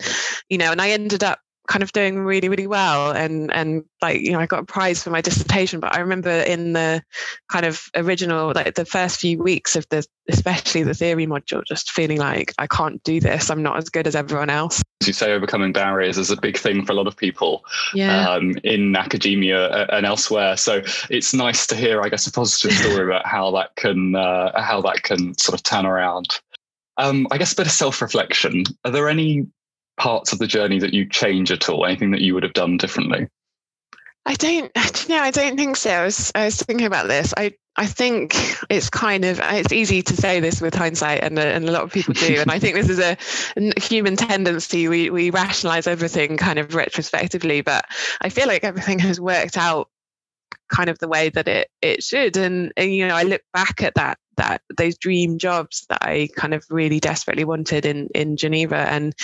you 0.48 0.56
know 0.56 0.72
and 0.72 0.80
i 0.80 0.88
ended 0.88 1.22
up 1.22 1.40
kind 1.72 1.82
of 1.82 1.92
doing 1.92 2.18
really 2.18 2.50
really 2.50 2.66
well. 2.66 3.12
And 3.12 3.50
and 3.52 3.82
like 4.02 4.20
you 4.20 4.32
know 4.32 4.40
I 4.40 4.46
got 4.46 4.62
a 4.62 4.66
prize 4.66 5.02
for 5.02 5.08
my 5.08 5.22
dissertation 5.22 5.80
but 5.80 5.96
I 5.96 6.00
remember 6.00 6.30
in 6.30 6.74
the 6.74 7.02
kind 7.50 7.64
of 7.64 7.86
original 7.96 8.52
like 8.54 8.74
the 8.74 8.84
first 8.84 9.18
few 9.18 9.38
weeks 9.38 9.74
of 9.74 9.86
the 9.88 10.06
especially 10.28 10.82
the 10.82 10.92
theory 10.92 11.26
module 11.26 11.64
just 11.64 11.90
feeling 11.90 12.18
like 12.18 12.52
I 12.58 12.66
can't 12.66 13.02
do 13.04 13.20
this. 13.20 13.48
I'm 13.48 13.62
not 13.62 13.78
as 13.78 13.88
good 13.88 14.06
as 14.06 14.14
everyone 14.14 14.50
else. 14.50 14.82
As 15.00 15.06
you 15.06 15.14
say 15.14 15.32
overcoming 15.32 15.72
barriers 15.72 16.18
is 16.18 16.30
a 16.30 16.36
big 16.36 16.58
thing 16.58 16.84
for 16.84 16.92
a 16.92 16.94
lot 16.94 17.06
of 17.06 17.16
people 17.16 17.64
yeah. 17.94 18.28
um, 18.28 18.54
in 18.62 18.94
academia 18.94 19.86
and 19.86 20.04
elsewhere. 20.04 20.58
So 20.58 20.82
it's 21.08 21.32
nice 21.32 21.66
to 21.68 21.74
hear 21.74 22.02
I 22.02 22.10
guess 22.10 22.26
a 22.26 22.32
positive 22.32 22.76
story 22.76 23.06
about 23.08 23.26
how 23.26 23.50
that 23.52 23.74
can 23.76 24.14
uh, 24.14 24.60
how 24.60 24.82
that 24.82 25.04
can 25.04 25.36
sort 25.38 25.58
of 25.58 25.62
turn 25.62 25.86
around. 25.86 26.38
Um, 26.98 27.26
I 27.30 27.38
guess 27.38 27.54
a 27.54 27.56
bit 27.56 27.66
of 27.66 27.72
self-reflection. 27.72 28.64
Are 28.84 28.90
there 28.90 29.08
any 29.08 29.46
parts 29.96 30.32
of 30.32 30.38
the 30.38 30.46
journey 30.46 30.78
that 30.78 30.94
you 30.94 31.08
change 31.08 31.50
at 31.50 31.68
all? 31.68 31.86
Anything 31.86 32.10
that 32.12 32.20
you 32.20 32.34
would 32.34 32.42
have 32.42 32.52
done 32.52 32.76
differently? 32.76 33.28
I 34.24 34.34
don't, 34.34 34.70
you 35.08 35.14
know, 35.14 35.22
I 35.22 35.30
don't 35.30 35.56
think 35.56 35.76
so. 35.76 35.90
I 35.90 36.04
was, 36.04 36.32
I 36.34 36.44
was 36.46 36.62
thinking 36.62 36.86
about 36.86 37.08
this. 37.08 37.34
I, 37.36 37.54
I 37.74 37.86
think 37.86 38.34
it's 38.68 38.90
kind 38.90 39.24
of 39.24 39.40
it's 39.42 39.72
easy 39.72 40.02
to 40.02 40.14
say 40.14 40.40
this 40.40 40.60
with 40.60 40.74
hindsight, 40.74 41.24
and, 41.24 41.38
uh, 41.38 41.42
and 41.42 41.66
a 41.66 41.72
lot 41.72 41.82
of 41.84 41.90
people 41.90 42.12
do. 42.12 42.36
and 42.38 42.50
I 42.50 42.58
think 42.58 42.74
this 42.74 42.90
is 42.90 42.98
a 42.98 43.16
human 43.80 44.16
tendency. 44.16 44.88
We 44.88 45.08
we 45.08 45.30
rationalize 45.30 45.86
everything 45.86 46.36
kind 46.36 46.58
of 46.58 46.74
retrospectively, 46.74 47.62
but 47.62 47.86
I 48.20 48.28
feel 48.28 48.46
like 48.46 48.62
everything 48.62 48.98
has 48.98 49.18
worked 49.18 49.56
out 49.56 49.88
kind 50.68 50.88
of 50.88 50.98
the 50.98 51.08
way 51.08 51.28
that 51.30 51.48
it 51.48 51.68
it 51.80 52.02
should. 52.02 52.36
And, 52.36 52.72
and 52.76 52.94
you 52.94 53.06
know, 53.06 53.14
I 53.14 53.22
look 53.22 53.42
back 53.52 53.82
at 53.82 53.94
that 53.94 54.18
that 54.36 54.62
those 54.76 54.96
dream 54.96 55.38
jobs 55.38 55.84
that 55.88 55.98
I 56.02 56.28
kind 56.36 56.54
of 56.54 56.64
really 56.70 57.00
desperately 57.00 57.44
wanted 57.44 57.84
in 57.84 58.08
in 58.14 58.36
Geneva. 58.36 58.76
And 58.76 59.14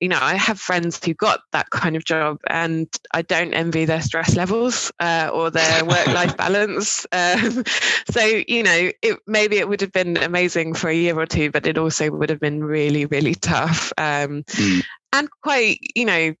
you 0.00 0.08
know, 0.08 0.18
I 0.20 0.34
have 0.34 0.60
friends 0.60 1.02
who 1.04 1.14
got 1.14 1.40
that 1.52 1.70
kind 1.70 1.96
of 1.96 2.04
job, 2.04 2.38
and 2.48 2.88
I 3.12 3.22
don't 3.22 3.54
envy 3.54 3.84
their 3.84 4.00
stress 4.00 4.34
levels 4.36 4.90
uh, 5.00 5.30
or 5.32 5.50
their 5.50 5.84
work 5.84 6.06
life 6.06 6.36
balance. 6.44 7.06
Um, 7.12 7.64
so 8.10 8.42
you 8.48 8.62
know, 8.62 8.90
it 9.02 9.18
maybe 9.26 9.58
it 9.58 9.68
would 9.68 9.80
have 9.80 9.92
been 9.92 10.16
amazing 10.16 10.74
for 10.74 10.88
a 10.88 10.94
year 10.94 11.18
or 11.18 11.26
two, 11.26 11.50
but 11.50 11.66
it 11.66 11.78
also 11.78 12.10
would 12.10 12.30
have 12.30 12.40
been 12.40 12.62
really 12.62 13.06
really 13.06 13.34
tough. 13.34 13.92
Um, 13.98 14.44
mm. 14.44 14.82
And 15.12 15.28
quite, 15.42 15.78
you 15.94 16.06
know, 16.06 16.34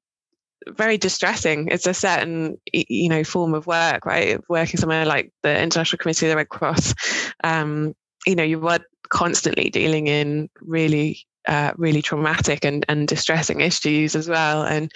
very 0.68 0.98
distressing. 0.98 1.68
It's 1.68 1.86
a 1.86 1.94
certain 1.94 2.58
you 2.72 3.08
know 3.08 3.24
form 3.24 3.54
of 3.54 3.66
work, 3.66 4.06
right? 4.06 4.38
Working 4.48 4.78
somewhere 4.78 5.04
like 5.04 5.32
the 5.42 5.60
International 5.60 5.98
Committee 5.98 6.26
of 6.26 6.30
the 6.30 6.36
Red 6.36 6.48
Cross, 6.48 6.94
um, 7.42 7.94
you 8.26 8.34
know, 8.34 8.42
you 8.42 8.66
are 8.68 8.80
constantly 9.10 9.70
dealing 9.70 10.06
in 10.06 10.48
really 10.60 11.20
uh, 11.46 11.72
really 11.76 12.00
traumatic 12.00 12.64
and, 12.64 12.84
and 12.88 13.06
distressing 13.06 13.60
issues 13.60 14.16
as 14.16 14.28
well. 14.28 14.62
And 14.62 14.90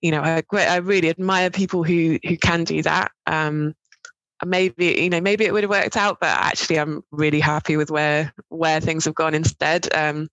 you 0.00 0.10
know, 0.10 0.22
I, 0.22 0.42
I 0.52 0.76
really 0.76 1.10
admire 1.10 1.50
people 1.50 1.84
who 1.84 2.18
who 2.26 2.36
can 2.36 2.64
do 2.64 2.82
that. 2.82 3.12
Um, 3.26 3.74
maybe 4.44 4.86
you 4.86 5.10
know 5.10 5.20
maybe 5.20 5.44
it 5.44 5.52
would 5.52 5.64
have 5.64 5.70
worked 5.70 5.96
out, 5.96 6.18
but 6.20 6.30
actually, 6.30 6.78
I'm 6.78 7.02
really 7.10 7.40
happy 7.40 7.76
with 7.76 7.90
where 7.90 8.32
where 8.48 8.80
things 8.80 9.04
have 9.04 9.14
gone 9.14 9.34
instead. 9.34 9.92
Um, 9.94 10.28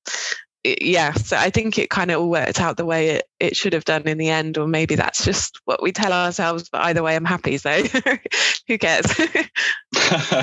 yeah, 0.63 1.13
so 1.13 1.37
I 1.37 1.49
think 1.49 1.77
it 1.77 1.89
kind 1.89 2.11
of 2.11 2.19
all 2.19 2.29
worked 2.29 2.59
out 2.59 2.77
the 2.77 2.85
way 2.85 3.09
it, 3.09 3.25
it 3.39 3.55
should 3.55 3.73
have 3.73 3.85
done 3.85 4.07
in 4.07 4.17
the 4.17 4.29
end, 4.29 4.57
or 4.57 4.67
maybe 4.67 4.95
that's 4.95 5.23
just 5.23 5.59
what 5.65 5.81
we 5.81 5.91
tell 5.91 6.11
ourselves. 6.11 6.69
But 6.69 6.81
either 6.81 7.03
way, 7.03 7.15
I'm 7.15 7.25
happy. 7.25 7.57
So 7.57 7.83
who 8.67 8.77
cares? 8.77 9.05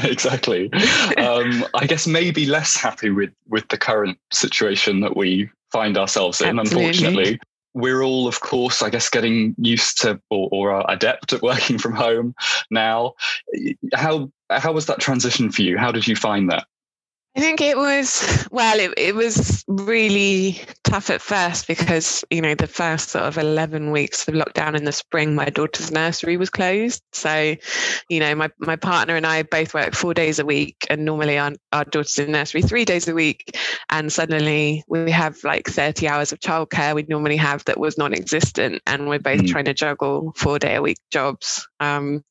exactly. 0.05 0.73
Um, 1.17 1.65
I 1.75 1.87
guess 1.87 2.07
maybe 2.07 2.47
less 2.47 2.77
happy 2.77 3.11
with 3.11 3.33
with 3.49 3.69
the 3.69 3.79
current 3.79 4.19
situation 4.33 5.01
that 5.01 5.17
we 5.17 5.51
find 5.73 5.99
ourselves 5.99 6.41
in. 6.41 6.59
Absolutely. 6.59 6.87
Unfortunately, 6.87 7.41
we're 7.75 8.03
all, 8.03 8.29
of 8.29 8.41
course, 8.41 8.83
I 8.83 8.91
guess, 8.91 9.11
getting 9.11 9.55
used 9.59 10.01
to 10.03 10.21
or, 10.31 10.49
or 10.53 10.71
are 10.71 10.85
adept 10.89 11.33
at 11.33 11.43
working 11.43 11.79
from 11.79 11.93
home 11.93 12.35
now. 12.71 13.15
How 13.93 14.31
how 14.51 14.73
was 14.73 14.87
that 14.87 15.01
transition 15.01 15.51
for 15.51 15.63
you? 15.63 15.77
How 15.77 15.91
did 15.91 16.07
you 16.07 16.17
find 16.17 16.51
that? 16.51 16.67
I 17.37 17.41
think 17.41 17.61
it 17.61 17.77
was, 17.77 18.47
well, 18.53 18.79
it, 18.79 18.95
it 18.97 19.15
was 19.17 19.65
really 19.67 20.61
tough 20.85 21.11
at 21.11 21.21
first 21.21 21.67
because, 21.67 22.25
you 22.31 22.41
know, 22.41 22.55
the 22.55 22.69
first 22.69 23.09
sort 23.09 23.25
of 23.25 23.39
11 23.39 23.91
weeks 23.91 24.29
of 24.29 24.35
lockdown 24.35 24.77
in 24.77 24.85
the 24.85 24.93
spring, 24.93 25.35
my 25.35 25.47
daughter's 25.47 25.91
nursery 25.91 26.37
was 26.37 26.49
closed. 26.49 27.03
So, 27.13 27.57
you 28.09 28.21
know, 28.21 28.37
my, 28.37 28.51
my 28.59 28.77
partner 28.77 29.17
and 29.17 29.27
I 29.27 29.43
both 29.43 29.75
work 29.75 29.95
four 29.95 30.15
days 30.15 30.39
a 30.39 30.45
week, 30.45 30.87
and 30.89 31.05
normally 31.05 31.37
our, 31.37 31.51
our 31.73 31.85
daughter's 31.85 32.19
in 32.21 32.31
nursery 32.31 32.63
three 32.63 32.85
days 32.85 33.09
a 33.09 33.15
week. 33.15 33.59
And 33.91 34.13
suddenly 34.13 34.85
we 34.87 35.11
have 35.11 35.43
like 35.43 35.67
30 35.67 36.07
hours 36.07 36.31
of 36.31 36.39
childcare 36.39 36.95
we'd 36.95 37.09
normally 37.09 37.37
have 37.39 37.65
that 37.65 37.81
was 37.81 37.99
non 37.99 38.15
existent. 38.15 38.81
And 38.87 39.09
we're 39.09 39.19
both 39.19 39.41
mm. 39.41 39.49
trying 39.49 39.65
to 39.65 39.75
juggle 39.75 40.33
four 40.37 40.61
day 40.61 40.77
a 40.77 40.83
week 40.83 40.99
jobs. 41.11 41.67
Um, 41.81 42.23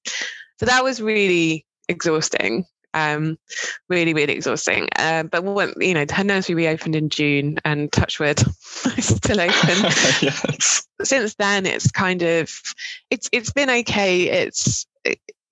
so 0.60 0.66
that 0.66 0.86
was 0.86 1.02
really 1.02 1.66
exhausting 1.90 2.66
um, 2.94 3.38
really, 3.90 4.14
really 4.14 4.34
exhausting. 4.34 4.88
Uh, 4.98 5.24
but 5.24 5.44
when, 5.44 5.74
you 5.80 5.94
know, 5.94 6.06
her 6.12 6.24
nursery 6.24 6.56
reopened 6.56 6.96
in 6.96 7.10
June, 7.10 7.58
and 7.66 7.92
Touchwood 7.92 8.42
is 8.98 9.16
still 9.16 9.40
open. 9.42 9.52
yes. 10.22 10.88
Since 11.04 11.36
then, 11.36 11.66
it's 11.66 11.92
kind 11.92 12.22
of 12.22 12.52
it's 13.10 13.30
it's 13.32 13.52
been 13.52 13.70
okay. 13.70 14.30
It's 14.30 14.86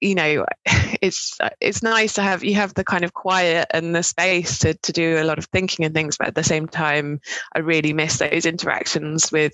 you 0.01 0.15
know 0.15 0.45
it's 1.01 1.39
uh, 1.39 1.49
it's 1.61 1.81
nice 1.81 2.13
to 2.13 2.21
have 2.21 2.43
you 2.43 2.55
have 2.55 2.73
the 2.73 2.83
kind 2.83 3.05
of 3.05 3.13
quiet 3.13 3.67
and 3.71 3.95
the 3.95 4.03
space 4.03 4.59
to 4.59 4.73
to 4.73 4.91
do 4.91 5.17
a 5.19 5.23
lot 5.23 5.37
of 5.37 5.45
thinking 5.45 5.85
and 5.85 5.93
things 5.93 6.17
but 6.17 6.27
at 6.27 6.35
the 6.35 6.43
same 6.43 6.67
time 6.67 7.21
i 7.55 7.59
really 7.59 7.93
miss 7.93 8.17
those 8.17 8.45
interactions 8.45 9.31
with 9.31 9.53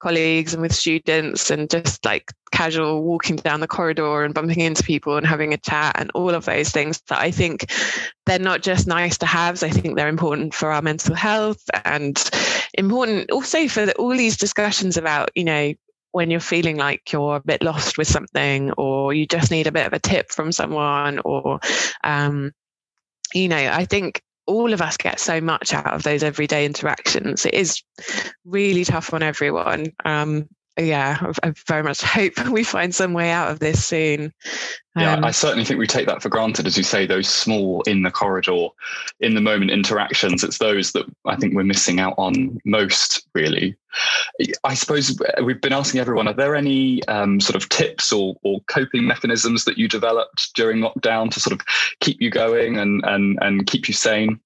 colleagues 0.00 0.52
and 0.52 0.60
with 0.60 0.74
students 0.74 1.50
and 1.50 1.70
just 1.70 2.04
like 2.04 2.32
casual 2.52 3.02
walking 3.02 3.36
down 3.36 3.60
the 3.60 3.66
corridor 3.66 4.22
and 4.22 4.34
bumping 4.34 4.60
into 4.60 4.82
people 4.82 5.16
and 5.16 5.26
having 5.26 5.54
a 5.54 5.58
chat 5.58 5.94
and 5.98 6.10
all 6.14 6.30
of 6.30 6.44
those 6.44 6.70
things 6.70 7.00
that 7.08 7.18
i 7.18 7.30
think 7.30 7.70
they're 8.26 8.38
not 8.38 8.62
just 8.62 8.86
nice 8.86 9.18
to 9.18 9.26
have 9.26 9.62
i 9.62 9.70
think 9.70 9.96
they're 9.96 10.08
important 10.08 10.54
for 10.54 10.70
our 10.70 10.82
mental 10.82 11.14
health 11.14 11.62
and 11.84 12.30
important 12.74 13.30
also 13.30 13.68
for 13.68 13.86
the, 13.86 13.94
all 13.94 14.16
these 14.16 14.36
discussions 14.36 14.96
about 14.96 15.30
you 15.34 15.44
know 15.44 15.72
when 16.14 16.30
you're 16.30 16.38
feeling 16.38 16.76
like 16.76 17.12
you're 17.12 17.36
a 17.36 17.42
bit 17.44 17.62
lost 17.62 17.98
with 17.98 18.06
something 18.06 18.70
or 18.72 19.12
you 19.12 19.26
just 19.26 19.50
need 19.50 19.66
a 19.66 19.72
bit 19.72 19.86
of 19.86 19.92
a 19.92 19.98
tip 19.98 20.30
from 20.30 20.52
someone 20.52 21.18
or 21.24 21.58
um, 22.04 22.52
you 23.34 23.48
know 23.48 23.56
i 23.56 23.84
think 23.84 24.22
all 24.46 24.72
of 24.72 24.82
us 24.82 24.96
get 24.96 25.18
so 25.18 25.40
much 25.40 25.72
out 25.72 25.92
of 25.94 26.02
those 26.02 26.22
everyday 26.22 26.66
interactions. 26.66 27.46
It 27.46 27.54
is 27.54 27.82
really 28.44 28.84
tough 28.84 29.14
on 29.14 29.22
everyone. 29.22 29.86
Um, 30.04 30.48
yeah, 30.78 31.32
I 31.42 31.52
very 31.66 31.82
much 31.82 32.02
hope 32.02 32.32
we 32.48 32.64
find 32.64 32.94
some 32.94 33.12
way 33.12 33.30
out 33.30 33.50
of 33.50 33.60
this 33.60 33.84
soon. 33.84 34.32
Yeah, 34.96 35.14
um, 35.14 35.24
I 35.24 35.30
certainly 35.30 35.64
think 35.64 35.78
we 35.78 35.86
take 35.86 36.06
that 36.06 36.22
for 36.22 36.28
granted, 36.28 36.66
as 36.66 36.76
you 36.76 36.84
say, 36.84 37.06
those 37.06 37.28
small 37.28 37.82
in 37.82 38.02
the 38.02 38.10
corridor, 38.10 38.68
in 39.20 39.34
the 39.34 39.40
moment 39.40 39.70
interactions. 39.70 40.44
It's 40.44 40.58
those 40.58 40.92
that 40.92 41.06
I 41.24 41.36
think 41.36 41.54
we're 41.54 41.64
missing 41.64 41.98
out 41.98 42.14
on 42.16 42.58
most, 42.64 43.26
really. 43.34 43.76
I 44.64 44.74
suppose 44.74 45.16
we've 45.42 45.60
been 45.60 45.72
asking 45.72 46.00
everyone 46.00 46.28
are 46.28 46.34
there 46.34 46.54
any 46.56 47.04
um, 47.06 47.40
sort 47.40 47.56
of 47.56 47.68
tips 47.68 48.12
or, 48.12 48.36
or 48.42 48.60
coping 48.68 49.06
mechanisms 49.06 49.64
that 49.64 49.78
you 49.78 49.88
developed 49.88 50.54
during 50.54 50.78
lockdown 50.78 51.30
to 51.32 51.40
sort 51.40 51.52
of 51.52 51.66
keep 52.00 52.20
you 52.20 52.30
going 52.30 52.78
and, 52.78 53.04
and, 53.04 53.38
and 53.42 53.66
keep 53.66 53.88
you 53.88 53.94
sane? 53.94 54.40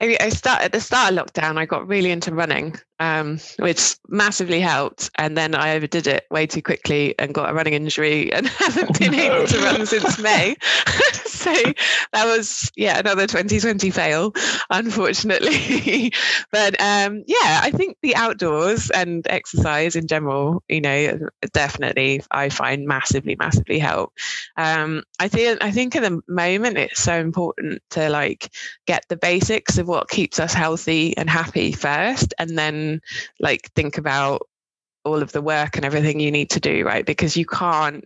I 0.00 0.28
start 0.28 0.62
at 0.62 0.72
the 0.72 0.80
start 0.80 1.12
of 1.12 1.26
lockdown. 1.26 1.56
I 1.56 1.66
got 1.66 1.88
really 1.88 2.10
into 2.10 2.34
running, 2.34 2.76
um, 3.00 3.38
which 3.58 3.96
massively 4.08 4.60
helped. 4.60 5.10
And 5.16 5.36
then 5.36 5.54
I 5.54 5.74
overdid 5.74 6.06
it 6.06 6.26
way 6.30 6.46
too 6.46 6.62
quickly 6.62 7.14
and 7.18 7.34
got 7.34 7.50
a 7.50 7.54
running 7.54 7.74
injury 7.74 8.32
and 8.32 8.46
haven't 8.48 8.90
oh, 8.90 8.98
been 8.98 9.12
no. 9.12 9.36
able 9.36 9.46
to 9.46 9.58
run 9.58 9.86
since 9.86 10.18
May. 10.18 10.56
so 11.46 11.52
that 12.12 12.24
was 12.24 12.72
yeah 12.76 12.98
another 12.98 13.26
2020 13.26 13.90
fail, 13.90 14.32
unfortunately. 14.70 16.12
but 16.50 16.80
um, 16.80 17.22
yeah, 17.26 17.60
I 17.62 17.70
think 17.70 17.96
the 18.02 18.16
outdoors 18.16 18.90
and 18.90 19.26
exercise 19.28 19.96
in 19.96 20.06
general, 20.06 20.62
you 20.68 20.80
know, 20.80 21.18
definitely 21.52 22.22
I 22.30 22.48
find 22.48 22.86
massively 22.86 23.36
massively 23.38 23.78
help. 23.78 24.12
Um, 24.56 25.02
I 25.20 25.28
think 25.28 25.62
I 25.62 25.70
think 25.70 25.94
at 25.96 26.02
the 26.02 26.20
moment 26.28 26.78
it's 26.78 27.00
so 27.00 27.14
important 27.14 27.82
to 27.90 28.08
like 28.08 28.50
get 28.86 29.04
the 29.08 29.16
basics 29.16 29.78
of 29.78 29.86
what 29.86 30.08
keeps 30.08 30.40
us 30.40 30.52
healthy 30.54 31.16
and 31.16 31.30
happy 31.30 31.72
first, 31.72 32.34
and 32.38 32.58
then 32.58 32.85
like 33.40 33.70
think 33.74 33.98
about 33.98 34.46
all 35.06 35.22
of 35.22 35.32
the 35.32 35.40
work 35.40 35.76
and 35.76 35.84
everything 35.84 36.20
you 36.20 36.32
need 36.32 36.50
to 36.50 36.60
do, 36.60 36.84
right? 36.84 37.06
Because 37.06 37.36
you 37.36 37.46
can't 37.46 38.04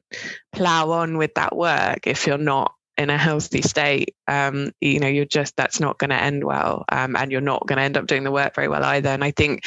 plow 0.52 0.90
on 0.90 1.16
with 1.16 1.34
that 1.34 1.56
work 1.56 2.06
if 2.06 2.26
you're 2.26 2.38
not 2.38 2.74
in 2.98 3.08
a 3.08 3.16
healthy 3.16 3.62
state. 3.62 4.14
Um, 4.28 4.72
you 4.80 5.00
know, 5.00 5.08
you're 5.08 5.24
just, 5.24 5.56
that's 5.56 5.80
not 5.80 5.98
going 5.98 6.10
to 6.10 6.22
end 6.22 6.44
well. 6.44 6.84
Um, 6.90 7.16
and 7.16 7.32
you're 7.32 7.40
not 7.40 7.66
going 7.66 7.78
to 7.78 7.82
end 7.82 7.96
up 7.96 8.06
doing 8.06 8.24
the 8.24 8.30
work 8.30 8.54
very 8.54 8.68
well 8.68 8.84
either. 8.84 9.08
And 9.08 9.24
I 9.24 9.30
think 9.30 9.64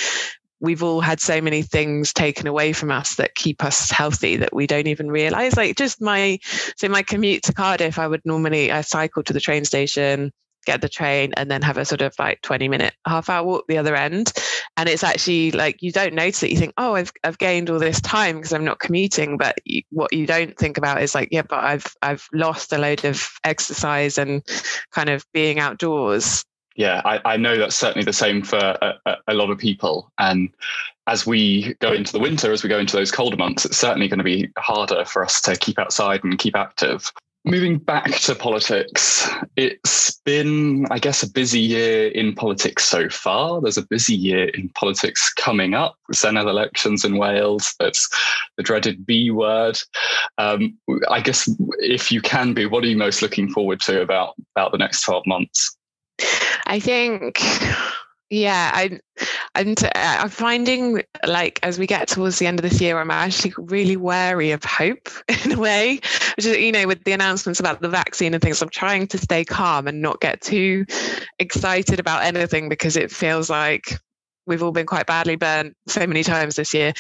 we've 0.61 0.83
all 0.83 1.01
had 1.01 1.19
so 1.19 1.41
many 1.41 1.63
things 1.63 2.13
taken 2.13 2.47
away 2.47 2.71
from 2.71 2.91
us 2.91 3.15
that 3.15 3.35
keep 3.35 3.63
us 3.63 3.89
healthy 3.89 4.37
that 4.37 4.53
we 4.53 4.67
don't 4.67 4.87
even 4.87 5.09
realize. 5.09 5.57
Like 5.57 5.75
just 5.75 5.99
my, 5.99 6.37
so 6.77 6.87
my 6.87 7.01
commute 7.01 7.43
to 7.43 7.53
Cardiff, 7.53 7.97
I 7.97 8.07
would 8.07 8.21
normally, 8.23 8.71
I 8.71 8.81
cycle 8.81 9.23
to 9.23 9.33
the 9.33 9.41
train 9.41 9.65
station 9.65 10.31
get 10.65 10.81
the 10.81 10.89
train 10.89 11.33
and 11.35 11.49
then 11.51 11.61
have 11.61 11.77
a 11.77 11.85
sort 11.85 12.01
of 12.01 12.13
like 12.17 12.41
20 12.41 12.69
minute 12.69 12.93
half 13.05 13.29
hour 13.29 13.45
walk 13.45 13.65
the 13.67 13.77
other 13.77 13.95
end 13.95 14.31
and 14.77 14.89
it's 14.89 15.03
actually 15.03 15.51
like 15.51 15.81
you 15.81 15.91
don't 15.91 16.13
notice 16.13 16.43
it 16.43 16.51
you 16.51 16.57
think 16.57 16.73
oh 16.77 16.95
i've, 16.95 17.11
I've 17.23 17.37
gained 17.37 17.69
all 17.69 17.79
this 17.79 18.01
time 18.01 18.37
because 18.37 18.53
i'm 18.53 18.65
not 18.65 18.79
commuting. 18.79 19.37
But 19.37 19.57
you, 19.65 19.83
what 19.91 20.13
you 20.13 20.25
don't 20.25 20.57
think 20.57 20.77
about 20.77 21.01
is 21.01 21.13
like 21.15 21.29
yeah 21.31 21.43
but 21.43 21.63
i've 21.63 21.85
i've 22.01 22.27
lost 22.33 22.73
a 22.73 22.77
load 22.77 23.05
of 23.05 23.27
exercise 23.43 24.17
and 24.17 24.43
kind 24.91 25.09
of 25.09 25.25
being 25.33 25.59
outdoors. 25.59 26.43
Yeah 26.75 27.01
i, 27.05 27.19
I 27.25 27.37
know 27.37 27.57
that's 27.57 27.75
certainly 27.75 28.05
the 28.05 28.13
same 28.13 28.43
for 28.43 28.57
a, 28.57 29.17
a 29.27 29.33
lot 29.33 29.49
of 29.49 29.57
people. 29.57 30.11
And 30.17 30.49
as 31.05 31.25
we 31.25 31.75
go 31.79 31.91
into 31.91 32.11
the 32.11 32.19
winter 32.19 32.51
as 32.51 32.63
we 32.63 32.69
go 32.69 32.79
into 32.79 32.95
those 32.95 33.11
colder 33.11 33.37
months 33.37 33.65
it's 33.65 33.77
certainly 33.77 34.07
going 34.07 34.19
to 34.19 34.23
be 34.23 34.49
harder 34.57 35.05
for 35.05 35.23
us 35.23 35.41
to 35.41 35.55
keep 35.55 35.77
outside 35.77 36.23
and 36.23 36.39
keep 36.39 36.55
active 36.55 37.11
Moving 37.45 37.77
back 37.77 38.11
to 38.21 38.35
politics, 38.35 39.29
it's 39.57 40.17
been, 40.23 40.87
I 40.89 40.97
guess, 40.97 41.23
a 41.23 41.29
busy 41.29 41.59
year 41.59 42.07
in 42.07 42.33
politics 42.33 42.85
so 42.85 43.09
far. 43.09 43.59
There's 43.59 43.77
a 43.77 43.85
busy 43.85 44.15
year 44.15 44.45
in 44.45 44.69
politics 44.69 45.31
coming 45.33 45.73
up. 45.73 45.97
Senedd 46.13 46.47
elections 46.47 47.03
in 47.03 47.17
Wales. 47.17 47.75
That's 47.79 48.07
the 48.55 48.63
dreaded 48.63 49.05
B 49.05 49.29
word. 49.29 49.77
Um, 50.37 50.77
I 51.09 51.19
guess, 51.19 51.49
if 51.79 52.13
you 52.13 52.21
can 52.21 52.53
be, 52.53 52.65
what 52.65 52.85
are 52.85 52.87
you 52.87 52.97
most 52.97 53.21
looking 53.21 53.49
forward 53.49 53.81
to 53.81 54.01
about 54.01 54.35
about 54.55 54.71
the 54.71 54.77
next 54.77 55.03
twelve 55.03 55.27
months? 55.27 55.75
I 56.65 56.79
think 56.79 57.41
yeah, 58.29 58.71
I, 58.73 58.99
and 59.53 59.83
uh, 59.83 59.89
I'm 59.93 60.29
finding 60.29 61.03
like 61.25 61.59
as 61.61 61.77
we 61.77 61.85
get 61.85 62.07
towards 62.07 62.39
the 62.39 62.47
end 62.47 62.59
of 62.59 62.67
this 62.67 62.81
year, 62.81 62.97
I'm 62.99 63.11
actually 63.11 63.53
really 63.57 63.97
wary 63.97 64.51
of 64.51 64.63
hope 64.63 65.09
in 65.45 65.51
a 65.53 65.59
way, 65.59 65.99
which 66.35 66.45
is, 66.45 66.57
you 66.57 66.71
know, 66.71 66.87
with 66.87 67.03
the 67.03 67.11
announcements 67.11 67.59
about 67.59 67.81
the 67.81 67.89
vaccine 67.89 68.33
and 68.33 68.41
things, 68.41 68.61
I'm 68.61 68.69
trying 68.69 69.07
to 69.07 69.17
stay 69.17 69.45
calm 69.45 69.87
and 69.87 70.01
not 70.01 70.19
get 70.19 70.41
too 70.41 70.85
excited 71.39 71.99
about 71.99 72.23
anything 72.23 72.69
because 72.69 72.97
it 72.97 73.11
feels 73.11 73.49
like 73.49 73.99
we've 74.45 74.63
all 74.63 74.71
been 74.71 74.85
quite 74.85 75.05
badly 75.05 75.35
burnt 75.35 75.75
so 75.87 76.05
many 76.07 76.23
times 76.23 76.55
this 76.55 76.73
year. 76.73 76.93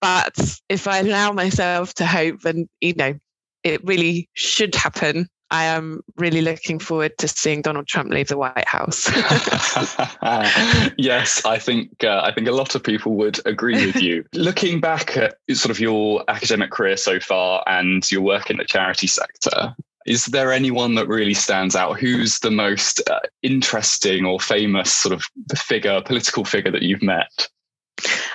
But 0.00 0.60
if 0.68 0.88
I 0.88 0.98
allow 0.98 1.32
myself 1.32 1.94
to 1.94 2.06
hope, 2.06 2.44
and 2.44 2.68
you 2.80 2.94
know, 2.94 3.14
it 3.62 3.84
really 3.84 4.28
should 4.34 4.74
happen 4.74 5.28
I 5.50 5.64
am 5.64 6.02
really 6.16 6.42
looking 6.42 6.78
forward 6.78 7.16
to 7.18 7.28
seeing 7.28 7.62
Donald 7.62 7.86
Trump 7.86 8.10
leave 8.10 8.28
the 8.28 8.36
White 8.36 8.68
House. 8.68 9.08
yes, 10.98 11.44
I 11.44 11.58
think 11.58 12.04
uh, 12.04 12.20
I 12.22 12.32
think 12.32 12.48
a 12.48 12.52
lot 12.52 12.74
of 12.74 12.82
people 12.82 13.14
would 13.14 13.40
agree 13.46 13.86
with 13.86 13.96
you. 13.96 14.24
Looking 14.34 14.80
back 14.80 15.16
at 15.16 15.38
sort 15.52 15.70
of 15.70 15.80
your 15.80 16.22
academic 16.28 16.70
career 16.70 16.96
so 16.96 17.18
far 17.18 17.64
and 17.66 18.10
your 18.10 18.20
work 18.20 18.50
in 18.50 18.58
the 18.58 18.64
charity 18.64 19.06
sector, 19.06 19.74
is 20.06 20.26
there 20.26 20.52
anyone 20.52 20.94
that 20.96 21.08
really 21.08 21.34
stands 21.34 21.74
out? 21.74 21.98
Who's 21.98 22.40
the 22.40 22.50
most 22.50 23.00
uh, 23.08 23.20
interesting 23.42 24.24
or 24.26 24.40
famous 24.40 24.92
sort 24.92 25.14
of 25.14 25.22
figure, 25.56 26.00
political 26.02 26.44
figure 26.44 26.72
that 26.72 26.82
you've 26.82 27.02
met? 27.02 27.48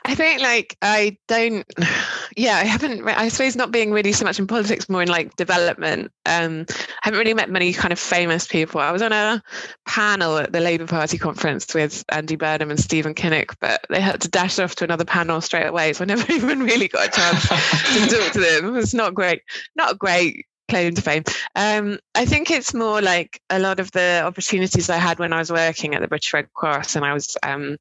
I 0.05 0.15
think 0.15 0.41
like 0.41 0.77
I 0.81 1.17
don't 1.27 1.65
yeah, 2.38 2.57
I 2.57 2.65
haven't 2.65 3.07
I 3.07 3.29
suppose 3.29 3.55
not 3.55 3.72
being 3.72 3.91
really 3.91 4.12
so 4.12 4.25
much 4.25 4.39
in 4.39 4.48
politics, 4.48 4.89
more 4.89 5.01
in 5.01 5.07
like 5.07 5.36
development. 5.36 6.12
Um 6.25 6.65
I 6.69 7.07
haven't 7.07 7.19
really 7.19 7.33
met 7.33 7.50
many 7.50 7.74
kind 7.74 7.93
of 7.93 8.00
famous 8.00 8.48
people. 8.48 8.81
I 8.81 8.91
was 8.91 9.01
on 9.01 9.13
a 9.13 9.41
panel 9.88 10.38
at 10.38 10.51
the 10.51 10.60
Labour 10.60 10.88
Party 10.88 11.17
conference 11.17 11.74
with 11.74 12.03
Andy 12.10 12.36
Burnham 12.36 12.69
and 12.69 12.79
Stephen 12.79 13.13
Kinnock, 13.13 13.55
but 13.62 13.86
they 13.89 14.01
had 14.01 14.22
to 14.22 14.29
dash 14.29 14.60
off 14.60 14.75
to 14.75 14.83
another 14.83 15.05
panel 15.05 15.39
straight 15.41 15.67
away. 15.67 15.93
So 15.93 16.03
I 16.03 16.07
never 16.07 16.31
even 16.33 16.62
really 16.63 16.89
got 16.89 17.07
a 17.07 17.12
chance 17.12 17.48
to 17.48 18.17
talk 18.17 18.33
to 18.33 18.39
them. 18.39 18.75
It's 18.75 18.93
not 18.93 19.13
great. 19.13 19.41
Not 19.75 19.98
great 20.00 20.45
claim 20.70 20.93
to 20.96 21.01
fame. 21.01 21.24
Um, 21.55 22.00
I 22.15 22.25
think 22.25 22.50
it's 22.50 22.74
more 22.74 23.01
like 23.01 23.41
a 23.50 23.60
lot 23.60 23.79
of 23.79 23.91
the 23.91 24.22
opportunities 24.25 24.89
I 24.89 24.98
had 24.98 25.20
when 25.20 25.34
I 25.34 25.39
was 25.39 25.51
working 25.51 25.93
at 25.93 26.01
the 26.01 26.08
British 26.08 26.34
Red 26.34 26.51
Cross, 26.53 26.96
and 26.96 27.05
I 27.05 27.13
was 27.13 27.36
um, 27.43 27.77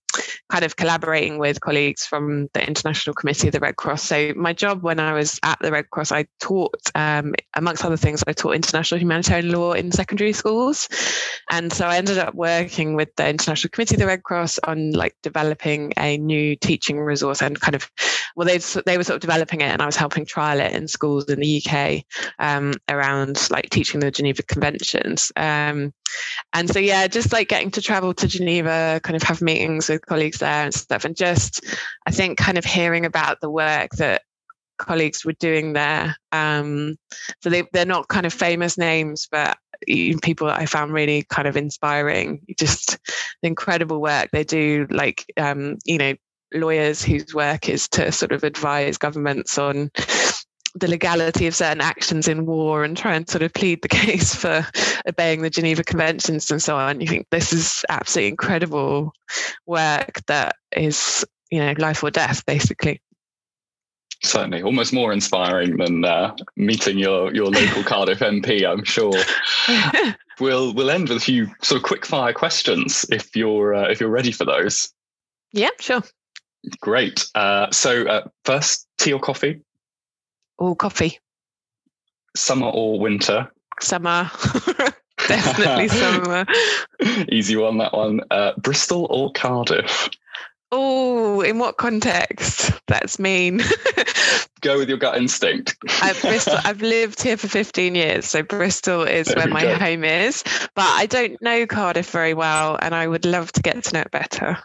kind 0.50 0.64
of 0.64 0.76
collaborating 0.76 1.38
with 1.38 1.60
colleagues 1.60 2.04
from 2.04 2.48
the 2.54 2.66
International 2.66 3.14
Committee 3.14 3.48
of 3.48 3.52
the 3.52 3.60
Red 3.60 3.76
Cross. 3.76 4.02
So 4.02 4.32
my 4.36 4.52
job 4.52 4.82
when 4.82 5.00
I 5.00 5.12
was 5.12 5.38
at 5.42 5.58
the 5.60 5.72
Red 5.72 5.90
Cross, 5.90 6.12
I 6.12 6.26
taught, 6.40 6.74
um, 6.94 7.34
amongst 7.54 7.84
other 7.84 7.96
things, 7.96 8.22
I 8.26 8.32
taught 8.32 8.54
international 8.54 9.00
humanitarian 9.00 9.52
law 9.52 9.72
in 9.72 9.92
secondary 9.92 10.32
schools, 10.32 10.88
and 11.50 11.72
so 11.72 11.86
I 11.86 11.96
ended 11.96 12.18
up 12.18 12.34
working 12.34 12.94
with 12.94 13.14
the 13.16 13.28
International 13.28 13.70
Committee 13.70 13.94
of 13.94 14.00
the 14.00 14.06
Red 14.06 14.22
Cross 14.22 14.58
on 14.64 14.92
like 14.92 15.16
developing 15.22 15.92
a 15.98 16.18
new 16.18 16.56
teaching 16.56 17.00
resource 17.00 17.42
and 17.42 17.60
kind 17.60 17.74
of, 17.74 17.90
well, 18.36 18.46
they 18.46 18.58
they 18.86 18.96
were 18.96 19.04
sort 19.04 19.16
of 19.16 19.20
developing 19.20 19.60
it, 19.60 19.70
and 19.70 19.82
I 19.82 19.86
was 19.86 19.96
helping 19.96 20.24
trial 20.24 20.60
it 20.60 20.72
in 20.72 20.88
schools 20.88 21.28
in 21.28 21.40
the 21.40 21.62
UK. 21.64 22.04
Around 22.88 23.50
like 23.50 23.70
teaching 23.70 24.00
the 24.00 24.10
Geneva 24.10 24.42
Conventions. 24.42 25.32
Um, 25.36 25.92
and 26.52 26.70
so, 26.70 26.78
yeah, 26.78 27.06
just 27.06 27.32
like 27.32 27.48
getting 27.48 27.70
to 27.72 27.82
travel 27.82 28.14
to 28.14 28.28
Geneva, 28.28 29.00
kind 29.02 29.16
of 29.16 29.22
have 29.22 29.40
meetings 29.40 29.88
with 29.88 30.06
colleagues 30.06 30.38
there 30.38 30.64
and 30.64 30.74
stuff, 30.74 31.04
and 31.04 31.16
just 31.16 31.64
I 32.06 32.10
think 32.10 32.38
kind 32.38 32.58
of 32.58 32.64
hearing 32.64 33.06
about 33.06 33.40
the 33.40 33.50
work 33.50 33.90
that 33.98 34.22
colleagues 34.78 35.24
were 35.24 35.32
doing 35.34 35.72
there. 35.72 36.16
Um, 36.32 36.96
so 37.40 37.50
they, 37.50 37.64
they're 37.72 37.86
not 37.86 38.08
kind 38.08 38.26
of 38.26 38.32
famous 38.32 38.76
names, 38.76 39.28
but 39.30 39.56
people 40.22 40.46
that 40.48 40.60
I 40.60 40.66
found 40.66 40.92
really 40.92 41.24
kind 41.30 41.48
of 41.48 41.56
inspiring. 41.56 42.40
Just 42.58 42.98
incredible 43.42 44.00
work 44.00 44.30
they 44.32 44.44
do, 44.44 44.86
like, 44.90 45.24
um, 45.36 45.78
you 45.84 45.98
know, 45.98 46.14
lawyers 46.54 47.02
whose 47.02 47.34
work 47.34 47.68
is 47.68 47.88
to 47.88 48.12
sort 48.12 48.32
of 48.32 48.44
advise 48.44 48.98
governments 48.98 49.56
on 49.56 49.90
the 50.74 50.88
legality 50.88 51.46
of 51.46 51.54
certain 51.54 51.80
actions 51.80 52.28
in 52.28 52.46
war 52.46 52.84
and 52.84 52.96
try 52.96 53.14
and 53.14 53.28
sort 53.28 53.42
of 53.42 53.52
plead 53.52 53.82
the 53.82 53.88
case 54.02 54.34
for 54.34 54.66
obeying 55.06 55.42
the 55.42 55.50
Geneva 55.50 55.84
Conventions 55.84 56.50
and 56.50 56.62
so 56.62 56.76
on. 56.76 57.00
You 57.00 57.08
think 57.08 57.26
this 57.30 57.52
is 57.52 57.84
absolutely 57.88 58.28
incredible 58.28 59.12
work 59.66 60.24
that 60.26 60.56
is, 60.76 61.24
you 61.50 61.60
know, 61.60 61.74
life 61.78 62.02
or 62.02 62.10
death, 62.10 62.44
basically. 62.46 63.00
Certainly, 64.24 64.62
almost 64.62 64.92
more 64.92 65.12
inspiring 65.12 65.78
than 65.78 66.04
uh, 66.04 66.36
meeting 66.56 66.96
your 66.96 67.34
your 67.34 67.50
local 67.50 67.82
Cardiff 67.82 68.18
MP. 68.20 68.64
I'm 68.64 68.84
sure. 68.84 69.12
we'll 70.40 70.72
we'll 70.74 70.90
end 70.92 71.08
with 71.08 71.18
a 71.18 71.20
few 71.20 71.48
sort 71.60 71.78
of 71.78 71.82
quick 71.82 72.06
fire 72.06 72.32
questions 72.32 73.04
if 73.10 73.34
you're 73.34 73.74
uh, 73.74 73.88
if 73.88 74.00
you're 74.00 74.10
ready 74.10 74.30
for 74.30 74.44
those. 74.44 74.92
Yeah, 75.52 75.70
sure. 75.80 76.02
Great. 76.80 77.26
Uh, 77.34 77.70
so 77.72 78.06
uh, 78.06 78.28
first, 78.44 78.86
tea 78.98 79.12
or 79.12 79.18
coffee? 79.18 79.60
Oh, 80.62 80.76
coffee. 80.76 81.18
Summer 82.36 82.68
or 82.68 83.00
winter? 83.00 83.50
Summer. 83.80 84.30
Definitely 85.26 85.88
summer. 85.88 86.46
Easy 87.28 87.56
one, 87.56 87.78
that 87.78 87.92
one. 87.92 88.20
Uh, 88.30 88.52
Bristol 88.58 89.08
or 89.10 89.32
Cardiff? 89.32 90.08
Oh, 90.70 91.40
in 91.40 91.58
what 91.58 91.78
context? 91.78 92.70
That's 92.86 93.18
mean. 93.18 93.60
Go 94.60 94.78
with 94.78 94.88
your 94.88 94.98
gut 94.98 95.16
instinct. 95.16 95.76
I've, 96.00 96.20
Bristol, 96.20 96.58
I've 96.62 96.80
lived 96.80 97.20
here 97.20 97.36
for 97.36 97.48
15 97.48 97.96
years, 97.96 98.24
so 98.24 98.44
Bristol 98.44 99.02
is 99.02 99.26
there 99.26 99.38
where 99.38 99.48
my 99.48 99.62
go. 99.62 99.74
home 99.74 100.04
is. 100.04 100.44
But 100.76 100.86
I 100.86 101.06
don't 101.06 101.42
know 101.42 101.66
Cardiff 101.66 102.08
very 102.12 102.34
well, 102.34 102.78
and 102.80 102.94
I 102.94 103.08
would 103.08 103.24
love 103.24 103.50
to 103.50 103.62
get 103.62 103.82
to 103.82 103.94
know 103.94 104.00
it 104.02 104.12
better 104.12 104.62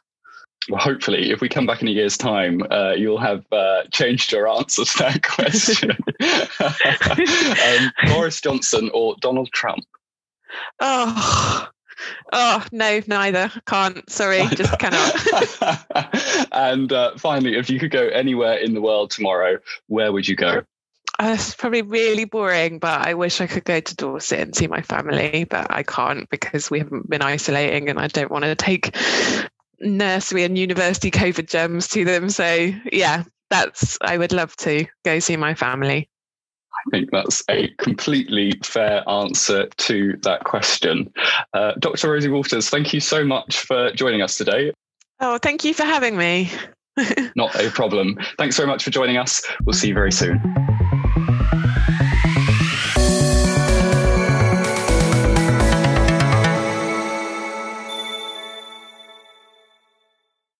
well, 0.70 0.82
hopefully, 0.82 1.32
if 1.32 1.42
we 1.42 1.50
come 1.50 1.66
back 1.66 1.82
in 1.82 1.88
a 1.88 1.92
year's 1.92 2.18
time, 2.18 2.62
uh, 2.72 2.92
you'll 2.92 3.18
have 3.18 3.46
uh, 3.52 3.84
changed 3.92 4.32
your 4.32 4.48
answer 4.48 4.86
to 4.86 4.98
that 5.00 5.24
question. 5.24 5.92
um, 8.08 8.14
Boris 8.14 8.42
Johnson 8.42 8.90
or 8.94 9.16
Donald 9.20 9.52
Trump? 9.52 9.86
Oh, 10.80 11.68
oh 12.32 12.66
no, 12.72 13.02
neither. 13.08 13.52
Can't. 13.66 14.10
Sorry, 14.10 14.46
just 14.48 14.78
cannot. 14.80 16.48
and 16.52 16.92
uh, 16.92 17.18
finally, 17.18 17.56
if 17.56 17.70
you 17.70 17.80
could 17.80 17.92
go 17.92 18.08
anywhere 18.08 18.58
in 18.58 18.74
the 18.74 18.82
world 18.82 19.12
tomorrow, 19.12 19.60
where 19.88 20.12
would 20.12 20.28
you 20.28 20.36
go? 20.36 20.64
Uh, 21.20 21.34
it's 21.34 21.56
probably 21.56 21.82
really 21.82 22.26
boring, 22.26 22.78
but 22.78 23.08
I 23.08 23.16
wish 23.16 23.42
I 23.42 23.48
could 23.48 23.66
go 23.66 23.80
to 23.80 23.96
Dorset 23.96 24.40
and 24.40 24.56
see 24.56 24.68
my 24.68 24.84
family, 24.84 25.46
but 25.46 25.66
I 25.72 25.82
can't 25.82 26.30
because 26.30 26.70
we 26.70 26.80
haven't 26.80 27.10
been 27.10 27.24
isolating 27.24 27.90
and 27.90 28.00
I 28.00 28.08
don't 28.08 28.30
want 28.30 28.44
to 28.44 28.54
take 28.54 28.96
nursery 29.80 30.44
and 30.44 30.58
university 30.58 31.12
COVID 31.12 31.50
germs 31.50 31.88
to 31.90 32.06
them. 32.06 32.30
So 32.30 32.72
yeah, 32.92 33.24
that's 33.50 33.98
I 34.02 34.18
would 34.18 34.34
love 34.34 34.56
to 34.58 34.86
go 35.06 35.20
see 35.20 35.38
my 35.38 35.54
family. 35.54 36.10
I 36.74 36.90
think 36.92 37.10
that's 37.12 37.44
a 37.50 37.70
completely 37.80 38.54
fair 38.64 39.08
answer 39.10 39.68
to 39.68 40.18
that 40.22 40.44
question. 40.44 41.12
Uh, 41.54 41.74
Dr. 41.80 42.12
Rosie 42.12 42.30
Walters, 42.30 42.70
thank 42.70 42.94
you 42.94 43.00
so 43.00 43.26
much 43.26 43.60
for 43.60 43.92
joining 43.92 44.22
us 44.22 44.38
today. 44.38 44.72
Oh, 45.20 45.40
thank 45.40 45.64
you 45.66 45.74
for 45.74 45.84
having 45.84 46.18
me. 46.18 46.52
Not 47.36 47.56
a 47.56 47.70
problem. 47.72 48.18
Thanks 48.38 48.56
very 48.56 48.68
much 48.68 48.84
for 48.84 48.92
joining 48.92 49.18
us. 49.18 49.42
We'll 49.66 49.74
see 49.74 49.88
you 49.88 49.94
very 49.94 50.12
soon. 50.12 50.40